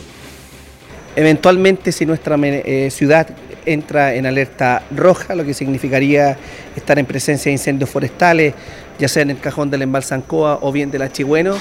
Eventualmente, 1.15 1.91
si 1.91 2.05
nuestra 2.05 2.38
eh, 2.41 2.89
ciudad 2.91 3.27
entra 3.65 4.13
en 4.15 4.25
alerta 4.25 4.84
roja, 4.95 5.36
lo 5.36 5.43
que 5.43 5.53
significaría 5.53 6.38
estar 6.75 6.97
en 6.97 7.05
presencia 7.05 7.49
de 7.49 7.53
incendios 7.53 7.89
forestales, 7.89 8.53
ya 8.97 9.08
sea 9.08 9.23
en 9.23 9.32
el 9.32 9.39
cajón 9.39 9.69
del 9.69 9.82
embalse 9.82 10.13
Ancoa 10.13 10.60
o 10.62 10.71
bien 10.71 10.91
del 10.91 11.01
Achigüeno, 11.01 11.55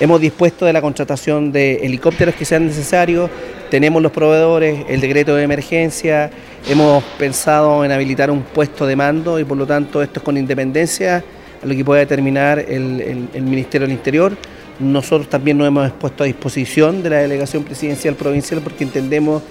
hemos 0.00 0.20
dispuesto 0.20 0.66
de 0.66 0.72
la 0.72 0.80
contratación 0.80 1.52
de 1.52 1.76
helicópteros 1.82 2.34
que 2.34 2.44
sean 2.44 2.66
necesarios, 2.66 3.30
tenemos 3.70 4.02
los 4.02 4.12
proveedores, 4.12 4.84
el 4.88 5.00
decreto 5.00 5.34
de 5.34 5.42
emergencia, 5.42 6.30
hemos 6.68 7.02
pensado 7.18 7.84
en 7.84 7.92
habilitar 7.92 8.30
un 8.30 8.42
puesto 8.42 8.86
de 8.86 8.96
mando 8.96 9.38
y 9.38 9.44
por 9.44 9.56
lo 9.56 9.66
tanto 9.66 10.02
esto 10.02 10.20
es 10.20 10.24
con 10.24 10.36
independencia 10.36 11.24
a 11.62 11.66
lo 11.66 11.74
que 11.74 11.84
pueda 11.84 12.00
determinar 12.00 12.58
el, 12.58 13.28
el 13.32 13.42
Ministerio 13.42 13.86
del 13.86 13.96
Interior. 13.96 14.36
Nosotros 14.82 15.28
también 15.28 15.58
nos 15.58 15.68
hemos 15.68 15.92
puesto 15.92 16.24
a 16.24 16.26
disposición 16.26 17.02
de 17.04 17.10
la 17.10 17.16
delegación 17.18 17.62
presidencial 17.62 18.16
provincial 18.16 18.60
porque 18.62 18.82
entendemos 18.82 19.42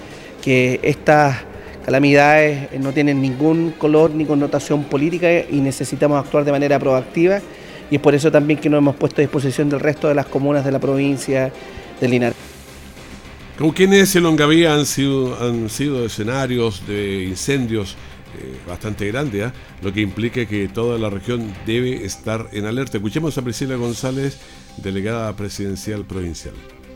que 0.42 0.80
estas 0.84 1.38
calamidades 1.86 2.70
no 2.80 2.92
tienen 2.92 3.22
ningún 3.22 3.72
color 3.78 4.12
ni 4.12 4.26
connotación 4.26 4.84
política 4.84 5.32
y 5.50 5.62
necesitamos 5.62 6.24
actuar 6.24 6.44
de 6.44 6.52
manera 6.52 6.78
proactiva 6.78 7.40
y 7.90 7.96
es 7.96 8.02
por 8.02 8.14
eso 8.14 8.30
también 8.30 8.60
que 8.60 8.70
nos 8.70 8.80
hemos 8.80 8.96
puesto 8.96 9.22
a 9.22 9.24
disposición 9.24 9.70
del 9.70 9.80
resto 9.80 10.10
de 10.10 10.16
las 10.16 10.26
comunas 10.26 10.66
de 10.66 10.72
la 10.72 10.80
provincia 10.80 11.52
de 12.00 12.08
Linares. 12.08 12.38
¿Con 13.58 13.72
quiénes 13.72 14.16
en 14.16 14.24
Longaví 14.24 14.66
han 14.66 14.86
sido, 14.86 15.38
han 15.42 15.70
sido 15.70 16.06
escenarios 16.06 16.86
de 16.88 17.24
incendios 17.24 17.96
eh, 18.40 18.56
bastante 18.68 19.08
grandes, 19.08 19.44
¿ah? 19.44 19.54
lo 19.82 19.94
que 19.94 20.02
implica 20.02 20.46
que 20.46 20.68
toda 20.68 20.98
la 20.98 21.10
región 21.10 21.54
debe 21.66 22.06
estar 22.06 22.48
en 22.54 22.66
alerta? 22.66 22.98
Escuchemos 22.98 23.38
a 23.38 23.42
Priscila 23.42 23.76
González, 23.76 24.40
delegada 24.78 25.36
presidencial 25.36 26.06
provincial. 26.06 26.54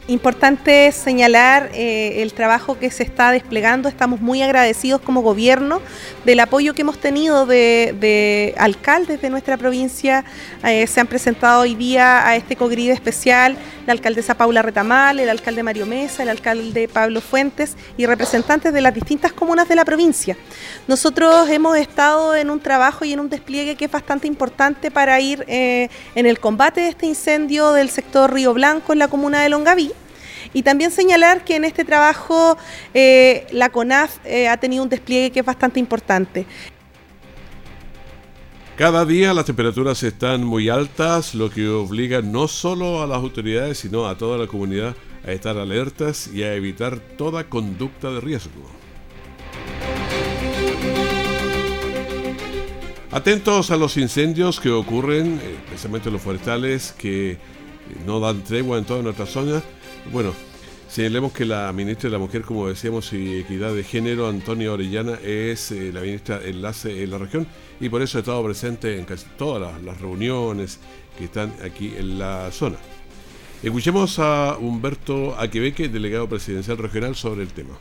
Importante 0.07 0.91
señalar 0.91 1.71
eh, 1.73 2.21
el 2.21 2.31
trabajo 2.33 2.77
que 2.77 2.91
se 2.91 3.01
está 3.01 3.31
desplegando. 3.31 3.89
Estamos 3.89 4.21
muy 4.21 4.43
agradecidos 4.43 5.01
como 5.01 5.23
gobierno 5.23 5.81
del 6.25 6.41
apoyo 6.41 6.75
que 6.75 6.83
hemos 6.83 6.99
tenido 6.99 7.47
de, 7.47 8.53
alcaldes 8.59 9.19
de 9.19 9.31
nuestra 9.31 9.57
provincia. 9.57 10.23
Eh, 10.63 10.85
se 10.85 11.01
han 11.01 11.07
presentado 11.07 11.61
hoy 11.61 11.73
día 11.73 12.27
a 12.27 12.35
este 12.35 12.55
COGRID 12.55 12.91
especial 12.91 13.57
la 13.87 13.93
alcaldesa 13.93 14.35
Paula 14.35 14.61
Retamal, 14.61 15.19
el 15.19 15.29
alcalde 15.29 15.63
Mario 15.63 15.85
Mesa, 15.85 16.23
el 16.23 16.29
alcalde 16.29 16.87
Pablo 16.87 17.21
Fuentes 17.21 17.75
y 17.97 18.05
representantes 18.05 18.73
de 18.73 18.81
las 18.81 18.93
distintas 18.93 19.33
comunas 19.33 19.67
de 19.67 19.75
la 19.75 19.85
provincia. 19.85 20.37
Nosotros 20.87 21.49
hemos 21.49 21.77
estado 21.77 22.35
en 22.35 22.49
un 22.49 22.59
trabajo 22.59 23.05
y 23.05 23.13
en 23.13 23.19
un 23.19 23.29
despliegue 23.29 23.75
que 23.75 23.85
es 23.85 23.91
bastante 23.91 24.27
importante 24.27 24.91
para 24.91 25.19
ir 25.19 25.45
eh, 25.47 25.89
en 26.15 26.25
el 26.25 26.39
combate 26.39 26.81
de 26.81 26.89
este 26.89 27.05
incendio 27.05 27.73
del 27.73 27.89
sector 27.89 28.33
Río 28.33 28.53
Blanco 28.53 28.93
en 28.93 28.99
la 28.99 29.07
comuna 29.07 29.41
de 29.41 29.49
Longaví. 29.49 29.94
Y 30.55 30.63
también 30.63 30.89
señalar 30.89 31.43
que 31.43 31.57
en 31.57 31.65
este 31.65 31.83
trabajo 31.83 32.57
eh, 32.93 33.45
la 33.51 33.69
CONAF 33.69 34.19
eh, 34.23 34.47
ha 34.47 34.55
tenido 34.55 34.83
un 34.83 34.89
despliegue 34.89 35.29
que 35.29 35.41
es 35.41 35.45
bastante 35.45 35.81
importante. 35.81 36.45
Cada 38.77 39.03
día 39.03 39.33
las 39.33 39.43
temperaturas 39.43 40.01
están 40.01 40.45
muy 40.45 40.69
altas, 40.69 41.35
lo 41.35 41.49
que 41.49 41.67
obliga 41.67 42.21
no 42.21 42.47
solo 42.47 43.03
a 43.03 43.07
las 43.07 43.17
autoridades, 43.17 43.79
sino 43.79 44.07
a 44.07 44.17
toda 44.17 44.37
la 44.37 44.47
comunidad 44.47 44.95
a 45.27 45.33
estar 45.33 45.57
alertas 45.57 46.29
y 46.33 46.43
a 46.43 46.53
evitar 46.53 46.99
toda 46.99 47.43
conducta 47.49 48.09
de 48.11 48.21
riesgo. 48.21 48.71
Atentos 53.11 53.71
a 53.71 53.75
los 53.75 53.97
incendios 53.97 54.61
que 54.61 54.69
ocurren, 54.69 55.37
eh, 55.43 55.57
especialmente 55.65 56.09
los 56.09 56.21
forestales, 56.21 56.93
que 56.97 57.37
no 58.05 58.21
dan 58.21 58.41
tregua 58.43 58.77
en 58.77 58.85
toda 58.85 59.01
nuestra 59.01 59.25
zona. 59.25 59.61
Bueno, 60.11 60.33
señalemos 60.87 61.31
que 61.33 61.45
la 61.45 61.71
ministra 61.73 62.09
de 62.09 62.13
la 62.13 62.19
Mujer, 62.19 62.43
como 62.43 62.67
decíamos, 62.67 63.11
y 63.13 63.39
Equidad 63.39 63.73
de 63.73 63.83
Género, 63.83 64.27
Antonia 64.27 64.71
Orellana, 64.71 65.13
es 65.23 65.71
eh, 65.71 65.91
la 65.93 66.01
ministra 66.01 66.41
enlace 66.43 67.03
en 67.03 67.11
la 67.11 67.17
región 67.17 67.47
y 67.79 67.89
por 67.89 68.01
eso 68.01 68.17
ha 68.17 68.21
estado 68.21 68.43
presente 68.43 68.97
en 68.97 69.05
casi 69.05 69.25
todas 69.37 69.81
las, 69.81 69.99
reuniones 69.99 70.79
que 71.17 71.25
están 71.25 71.53
aquí 71.63 71.93
en 71.97 72.19
la 72.19 72.51
zona. 72.51 72.77
Escuchemos 73.63 74.19
a 74.19 74.57
Humberto 74.59 75.35
Aquebeque, 75.39 75.89
delegado 75.89 76.29
presidencial 76.29 76.77
regional, 76.77 77.15
sobre 77.15 77.41
el 77.43 77.49
tema. 77.49 77.77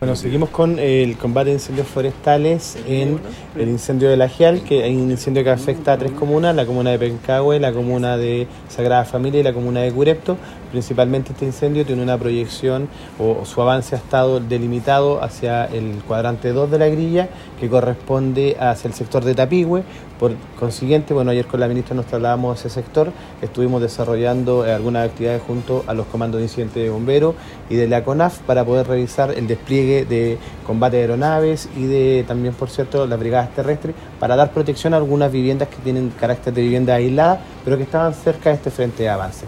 Bueno, 0.00 0.16
seguimos 0.16 0.50
con 0.50 0.80
el 0.80 1.16
combate 1.16 1.50
de 1.50 1.54
incendios 1.54 1.86
forestales 1.86 2.76
en 2.88 3.20
el 3.56 3.68
incendio 3.68 4.10
de 4.10 4.16
La 4.16 4.28
Gial, 4.28 4.64
que 4.64 4.82
hay 4.82 4.96
un 4.96 5.08
incendio 5.08 5.44
que 5.44 5.50
afecta 5.50 5.92
a 5.92 5.98
tres 5.98 6.10
comunas, 6.10 6.54
la 6.54 6.66
comuna 6.66 6.90
de 6.90 6.98
Pencahue, 6.98 7.60
la 7.60 7.72
comuna 7.72 8.16
de 8.16 8.48
Sagrada 8.68 9.04
Familia 9.04 9.38
y 9.38 9.42
la 9.44 9.52
comuna 9.52 9.82
de 9.82 9.92
Curepto. 9.92 10.36
Principalmente 10.72 11.30
este 11.30 11.44
incendio 11.44 11.86
tiene 11.86 12.02
una 12.02 12.18
proyección 12.18 12.88
o, 13.20 13.44
su 13.44 13.62
avance 13.62 13.94
ha 13.94 13.98
estado 13.98 14.40
delimitado 14.40 15.22
hacia 15.22 15.66
el 15.66 16.02
cuadrante 16.08 16.52
2 16.52 16.72
de 16.72 16.78
la 16.80 16.88
grilla, 16.88 17.28
que 17.60 17.68
corresponde 17.70 18.56
hacia 18.58 18.88
el 18.88 18.94
sector 18.94 19.24
de 19.24 19.36
Tapigüe. 19.36 19.84
Por 20.18 20.32
consiguiente, 20.58 21.12
bueno, 21.12 21.32
ayer 21.32 21.46
con 21.46 21.58
la 21.58 21.66
ministra 21.66 21.96
nos 21.96 22.06
trasladamos 22.06 22.56
a 22.56 22.60
ese 22.60 22.70
sector, 22.70 23.12
estuvimos 23.42 23.82
desarrollando 23.82 24.62
algunas 24.62 25.08
actividades 25.08 25.42
junto 25.42 25.84
a 25.88 25.94
los 25.94 26.06
comandos 26.06 26.38
de 26.38 26.44
incidentes 26.44 26.82
de 26.82 26.90
bomberos 26.90 27.34
y 27.68 27.74
de 27.74 27.88
la 27.88 28.04
CONAF 28.04 28.38
para 28.40 28.64
poder 28.64 28.86
revisar 28.86 29.32
el 29.32 29.48
despliegue 29.48 30.04
de 30.04 30.38
combate 30.66 30.96
de 30.96 31.02
aeronaves 31.02 31.68
y 31.76 31.86
de 31.86 32.24
también, 32.28 32.54
por 32.54 32.70
cierto, 32.70 33.06
las 33.06 33.18
brigadas 33.18 33.52
terrestres 33.54 33.94
para 34.20 34.36
dar 34.36 34.52
protección 34.52 34.94
a 34.94 34.98
algunas 34.98 35.32
viviendas 35.32 35.68
que 35.68 35.76
tienen 35.76 36.10
carácter 36.10 36.54
de 36.54 36.62
vivienda 36.62 36.94
aislada, 36.94 37.40
pero 37.64 37.76
que 37.76 37.82
estaban 37.82 38.14
cerca 38.14 38.50
de 38.50 38.56
este 38.56 38.70
frente 38.70 39.02
de 39.02 39.08
avance. 39.08 39.46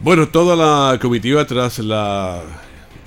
Bueno, 0.00 0.28
toda 0.28 0.54
la 0.54 0.98
comitiva 1.00 1.44
tras 1.46 1.78
la, 1.80 2.42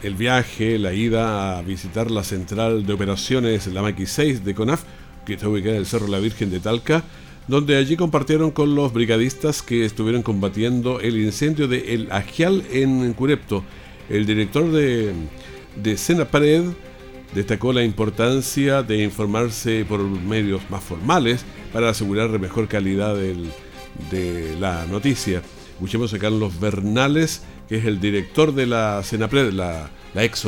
el 0.03 0.15
viaje, 0.15 0.77
la 0.77 0.91
ida 0.91 1.57
a 1.57 1.61
visitar 1.61 2.09
la 2.11 2.23
central 2.23 2.85
de 2.85 2.93
operaciones, 2.93 3.67
la 3.67 3.81
Maqui 3.81 4.05
6 4.05 4.43
de 4.43 4.55
CONAF, 4.55 4.83
que 5.25 5.33
está 5.33 5.47
ubicada 5.49 5.75
en 5.75 5.81
el 5.81 5.85
Cerro 5.85 6.07
La 6.07 6.19
Virgen 6.19 6.49
de 6.49 6.59
Talca, 6.59 7.03
donde 7.47 7.77
allí 7.77 7.97
compartieron 7.97 8.51
con 8.51 8.75
los 8.75 8.93
brigadistas 8.93 9.61
que 9.61 9.85
estuvieron 9.85 10.21
combatiendo 10.21 10.99
el 10.99 11.17
incendio 11.17 11.67
de 11.67 11.93
El 11.93 12.11
Agial 12.11 12.63
en 12.71 13.13
Curepto. 13.13 13.63
El 14.09 14.25
director 14.25 14.71
de, 14.71 15.13
de 15.81 15.97
Sena 15.97 16.25
Pared 16.25 16.63
destacó 17.33 17.73
la 17.73 17.83
importancia 17.83 18.83
de 18.83 19.03
informarse 19.03 19.85
por 19.87 20.01
medios 20.01 20.61
más 20.69 20.83
formales 20.83 21.45
para 21.71 21.89
asegurar 21.89 22.29
la 22.29 22.37
mejor 22.37 22.67
calidad 22.67 23.15
del, 23.15 23.49
de 24.11 24.55
la 24.59 24.85
noticia. 24.85 25.41
Escuchemos 25.73 26.13
a 26.13 26.19
Carlos 26.19 26.59
Bernales, 26.59 27.41
que 27.67 27.77
es 27.77 27.85
el 27.85 27.99
director 27.99 28.53
de 28.53 28.67
la 28.67 29.01
Senapred, 29.03 29.51
la, 29.51 29.89
la 30.13 30.23
ex 30.23 30.45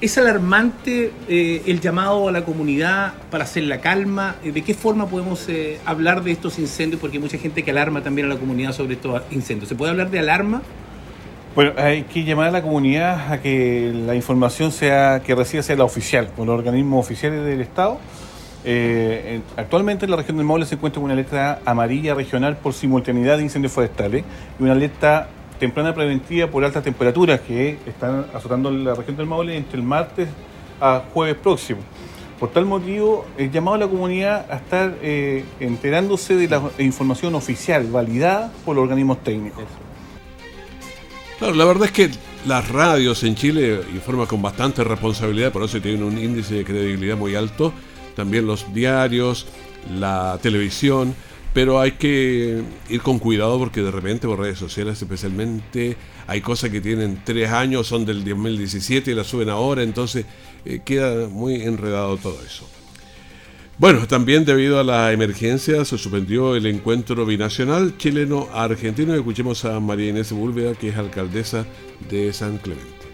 ¿Es 0.00 0.16
alarmante 0.16 1.12
eh, 1.28 1.62
el 1.66 1.78
llamado 1.82 2.26
a 2.26 2.32
la 2.32 2.46
comunidad 2.46 3.12
para 3.30 3.44
hacer 3.44 3.64
la 3.64 3.82
calma? 3.82 4.36
Eh, 4.42 4.50
¿De 4.50 4.62
qué 4.62 4.72
forma 4.72 5.06
podemos 5.06 5.46
eh, 5.50 5.78
hablar 5.84 6.24
de 6.24 6.30
estos 6.30 6.58
incendios? 6.58 6.98
Porque 6.98 7.18
hay 7.18 7.22
mucha 7.22 7.36
gente 7.36 7.62
que 7.62 7.70
alarma 7.70 8.02
también 8.02 8.26
a 8.26 8.32
la 8.32 8.40
comunidad 8.40 8.72
sobre 8.72 8.94
estos 8.94 9.20
incendios. 9.30 9.68
¿Se 9.68 9.74
puede 9.74 9.90
hablar 9.90 10.10
de 10.10 10.18
alarma? 10.20 10.62
Bueno, 11.54 11.72
hay 11.76 12.04
que 12.04 12.24
llamar 12.24 12.48
a 12.48 12.50
la 12.50 12.62
comunidad 12.62 13.30
a 13.30 13.42
que 13.42 13.92
la 13.94 14.14
información 14.14 14.72
sea 14.72 15.20
que 15.22 15.34
reciba 15.34 15.62
sea 15.62 15.76
la 15.76 15.84
oficial, 15.84 16.28
por 16.28 16.46
los 16.46 16.58
organismos 16.58 17.04
oficiales 17.04 17.44
del 17.44 17.60
Estado 17.60 17.98
actualmente 19.56 20.06
la 20.06 20.16
región 20.16 20.36
del 20.36 20.44
Maule 20.44 20.66
se 20.66 20.74
encuentra 20.74 21.00
una 21.00 21.14
alerta 21.14 21.60
amarilla 21.64 22.12
regional 22.12 22.58
por 22.58 22.74
simultaneidad 22.74 23.38
de 23.38 23.44
incendios 23.44 23.72
forestales 23.72 24.22
y 24.58 24.62
una 24.62 24.72
alerta 24.72 25.30
temprana 25.60 25.94
preventiva 25.94 26.48
por 26.48 26.64
altas 26.64 26.82
temperaturas 26.82 27.40
que 27.40 27.78
están 27.86 28.26
azotando 28.34 28.70
la 28.70 28.94
región 28.94 29.16
del 29.16 29.26
Maule 29.26 29.56
entre 29.56 29.78
el 29.78 29.84
martes 29.84 30.28
a 30.80 31.04
jueves 31.12 31.36
próximo. 31.36 31.80
Por 32.40 32.50
tal 32.50 32.64
motivo, 32.64 33.26
el 33.36 33.52
llamado 33.52 33.76
a 33.76 33.78
la 33.78 33.86
comunidad 33.86 34.50
a 34.50 34.56
estar 34.56 34.96
eh, 35.02 35.44
enterándose 35.60 36.34
de 36.34 36.48
la 36.48 36.62
información 36.78 37.34
oficial 37.34 37.86
validada 37.92 38.50
por 38.64 38.74
los 38.74 38.82
organismos 38.82 39.22
técnicos. 39.22 39.64
Claro, 41.38 41.54
la 41.54 41.64
verdad 41.64 41.84
es 41.84 41.92
que 41.92 42.10
las 42.46 42.68
radios 42.68 43.22
en 43.22 43.34
Chile 43.34 43.80
informan 43.92 44.26
con 44.26 44.40
bastante 44.40 44.82
responsabilidad, 44.82 45.52
por 45.52 45.62
eso 45.62 45.80
tienen 45.80 46.02
un 46.02 46.18
índice 46.18 46.54
de 46.54 46.64
credibilidad 46.64 47.16
muy 47.16 47.36
alto 47.36 47.72
también 48.20 48.46
los 48.46 48.72
diarios, 48.74 49.46
la 49.98 50.38
televisión, 50.42 51.14
pero 51.52 51.80
hay 51.80 51.92
que 51.92 52.62
ir 52.88 53.00
con 53.02 53.18
cuidado 53.18 53.58
porque 53.58 53.82
de 53.82 53.90
repente 53.90 54.26
por 54.26 54.38
redes 54.38 54.58
sociales 54.58 55.00
especialmente 55.00 55.96
hay 56.26 56.40
cosas 56.40 56.70
que 56.70 56.80
tienen 56.80 57.22
tres 57.24 57.50
años, 57.50 57.86
son 57.88 58.04
del 58.04 58.24
2017 58.24 59.10
y 59.10 59.14
las 59.14 59.26
suben 59.26 59.48
ahora, 59.48 59.82
entonces 59.82 60.26
eh, 60.64 60.80
queda 60.84 61.28
muy 61.28 61.62
enredado 61.62 62.16
todo 62.16 62.38
eso. 62.44 62.68
Bueno, 63.78 64.06
también 64.06 64.44
debido 64.44 64.78
a 64.78 64.84
la 64.84 65.10
emergencia 65.10 65.84
se 65.86 65.96
suspendió 65.96 66.54
el 66.54 66.66
encuentro 66.66 67.24
binacional 67.24 67.96
chileno-argentino. 67.96 69.14
Escuchemos 69.14 69.64
a 69.64 69.80
María 69.80 70.10
Inés 70.10 70.32
Búlveda, 70.32 70.74
que 70.74 70.90
es 70.90 70.96
alcaldesa 70.98 71.64
de 72.10 72.30
San 72.34 72.58
Clemente. 72.58 73.09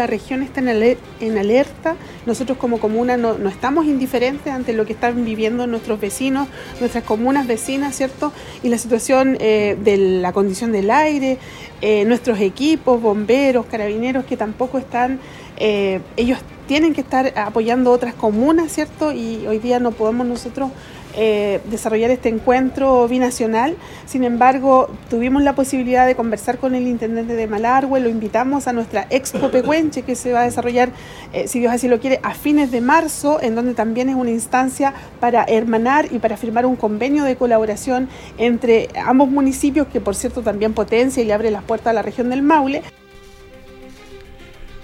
La 0.00 0.06
región 0.06 0.42
está 0.42 0.60
en 0.60 1.36
alerta, 1.36 1.94
nosotros 2.24 2.56
como 2.56 2.80
comuna 2.80 3.18
no, 3.18 3.36
estamos 3.50 3.84
indiferentes 3.84 4.50
ante 4.50 4.72
lo 4.72 4.86
que 4.86 4.94
están 4.94 5.26
viviendo 5.26 5.66
nuestros 5.66 6.00
vecinos, 6.00 6.48
nuestras 6.78 7.04
comunas 7.04 7.46
vecinas, 7.46 7.96
¿cierto? 7.96 8.32
Y 8.62 8.70
la 8.70 8.78
situación 8.78 9.36
eh, 9.40 9.76
de 9.84 9.98
la 9.98 10.32
condición 10.32 10.72
del 10.72 10.90
aire, 10.90 11.36
eh, 11.82 12.06
nuestros 12.06 12.40
equipos, 12.40 13.02
bomberos, 13.02 13.66
carabineros 13.66 14.24
que 14.24 14.38
tampoco 14.38 14.78
están, 14.78 15.20
eh, 15.58 16.00
ellos 16.16 16.38
tienen 16.66 16.94
que 16.94 17.02
estar 17.02 17.34
apoyando 17.36 17.90
otras 17.90 18.14
comunas, 18.14 18.72
¿cierto? 18.72 19.12
Y 19.12 19.46
hoy 19.46 19.58
día 19.58 19.80
no 19.80 19.90
podemos 19.90 20.26
nosotros 20.26 20.70
eh, 21.14 21.60
desarrollar 21.70 22.10
este 22.10 22.28
encuentro 22.28 23.06
binacional. 23.08 23.76
Sin 24.06 24.24
embargo, 24.24 24.88
tuvimos 25.08 25.42
la 25.42 25.54
posibilidad 25.54 26.06
de 26.06 26.14
conversar 26.14 26.58
con 26.58 26.74
el 26.74 26.86
intendente 26.86 27.34
de 27.34 27.46
Malargüe, 27.46 28.00
lo 28.00 28.08
invitamos 28.08 28.68
a 28.68 28.72
nuestra 28.72 29.06
Expo 29.10 29.50
Pecuenche 29.50 30.02
que 30.02 30.14
se 30.14 30.32
va 30.32 30.42
a 30.42 30.44
desarrollar, 30.44 30.90
eh, 31.32 31.48
si 31.48 31.60
Dios 31.60 31.72
así 31.72 31.88
lo 31.88 32.00
quiere, 32.00 32.20
a 32.22 32.34
fines 32.34 32.70
de 32.70 32.80
marzo, 32.80 33.40
en 33.42 33.54
donde 33.54 33.74
también 33.74 34.08
es 34.08 34.14
una 34.14 34.30
instancia 34.30 34.94
para 35.20 35.44
hermanar 35.44 36.08
y 36.10 36.18
para 36.18 36.36
firmar 36.36 36.66
un 36.66 36.76
convenio 36.76 37.24
de 37.24 37.36
colaboración 37.36 38.08
entre 38.38 38.88
ambos 39.04 39.28
municipios, 39.28 39.86
que 39.88 40.00
por 40.00 40.14
cierto 40.14 40.42
también 40.42 40.74
potencia 40.74 41.22
y 41.22 41.26
le 41.26 41.32
abre 41.32 41.50
las 41.50 41.62
puertas 41.62 41.88
a 41.88 41.94
la 41.94 42.02
región 42.02 42.30
del 42.30 42.42
Maule. 42.42 42.82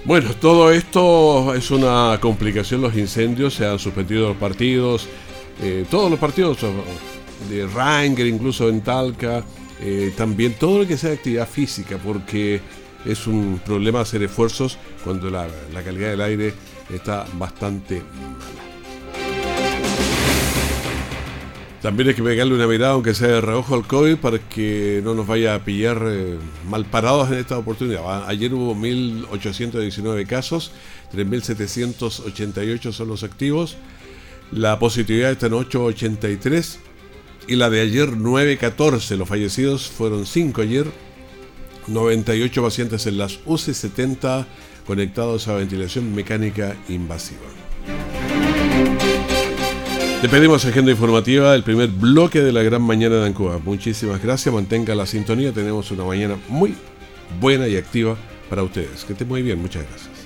Bueno, 0.06 0.30
todo 0.40 0.70
esto 0.70 1.52
es 1.54 1.72
una 1.72 2.18
complicación, 2.20 2.80
los 2.80 2.96
incendios, 2.96 3.54
se 3.54 3.66
han 3.66 3.80
suspendido 3.80 4.28
los 4.28 4.36
partidos, 4.36 5.08
eh, 5.60 5.86
todos 5.90 6.10
los 6.10 6.18
partidos 6.18 6.58
de 7.48 7.66
Ranger, 7.66 8.26
incluso 8.26 8.68
en 8.68 8.80
Talca, 8.82 9.44
eh, 9.80 10.12
también 10.16 10.54
todo 10.54 10.80
lo 10.80 10.86
que 10.86 10.96
sea 10.96 11.12
actividad 11.12 11.48
física, 11.48 11.98
porque 12.02 12.60
es 13.04 13.26
un 13.26 13.60
problema 13.64 14.00
hacer 14.00 14.22
esfuerzos 14.22 14.78
cuando 15.04 15.30
la, 15.30 15.46
la 15.72 15.82
calidad 15.82 16.10
del 16.10 16.20
aire 16.20 16.54
está 16.90 17.26
bastante 17.38 18.02
mala. 18.38 18.66
También 21.86 22.08
hay 22.08 22.14
que 22.14 22.22
pegarle 22.24 22.52
una 22.52 22.66
mirada, 22.66 22.94
aunque 22.94 23.14
sea 23.14 23.28
de 23.28 23.40
reojo 23.40 23.76
al 23.76 23.86
COVID, 23.86 24.16
para 24.16 24.40
que 24.40 25.00
no 25.04 25.14
nos 25.14 25.24
vaya 25.24 25.54
a 25.54 25.64
pillar 25.64 26.02
eh, 26.04 26.36
mal 26.68 26.84
parados 26.84 27.30
en 27.30 27.38
esta 27.38 27.56
oportunidad. 27.58 28.26
Ayer 28.28 28.52
hubo 28.54 28.74
1.819 28.74 30.26
casos, 30.26 30.72
3.788 31.14 32.90
son 32.90 33.06
los 33.06 33.22
activos. 33.22 33.76
La 34.52 34.78
positividad 34.78 35.32
está 35.32 35.46
en 35.46 35.54
883 35.54 36.78
y 37.48 37.56
la 37.56 37.70
de 37.70 37.80
ayer 37.80 38.16
914. 38.16 39.16
Los 39.16 39.28
fallecidos 39.28 39.88
fueron 39.88 40.26
5 40.26 40.62
ayer, 40.62 40.86
98 41.88 42.62
pacientes 42.62 43.06
en 43.06 43.18
las 43.18 43.40
UCI, 43.44 43.74
70 43.74 44.46
conectados 44.86 45.48
a 45.48 45.54
ventilación 45.54 46.14
mecánica 46.14 46.76
invasiva. 46.88 47.40
Le 50.22 50.28
pedimos 50.28 50.64
agenda 50.64 50.90
informativa, 50.90 51.54
el 51.54 51.62
primer 51.62 51.88
bloque 51.88 52.40
de 52.40 52.52
la 52.52 52.62
gran 52.62 52.82
mañana 52.82 53.16
de 53.16 53.26
Ancuba. 53.26 53.58
Muchísimas 53.58 54.22
gracias, 54.22 54.54
mantenga 54.54 54.94
la 54.94 55.06
sintonía. 55.06 55.52
Tenemos 55.52 55.90
una 55.90 56.04
mañana 56.04 56.36
muy 56.48 56.74
buena 57.40 57.68
y 57.68 57.76
activa 57.76 58.16
para 58.48 58.62
ustedes. 58.62 59.04
Que 59.04 59.12
esté 59.12 59.24
muy 59.24 59.42
bien, 59.42 59.60
muchas 59.60 59.84
gracias. 59.88 60.25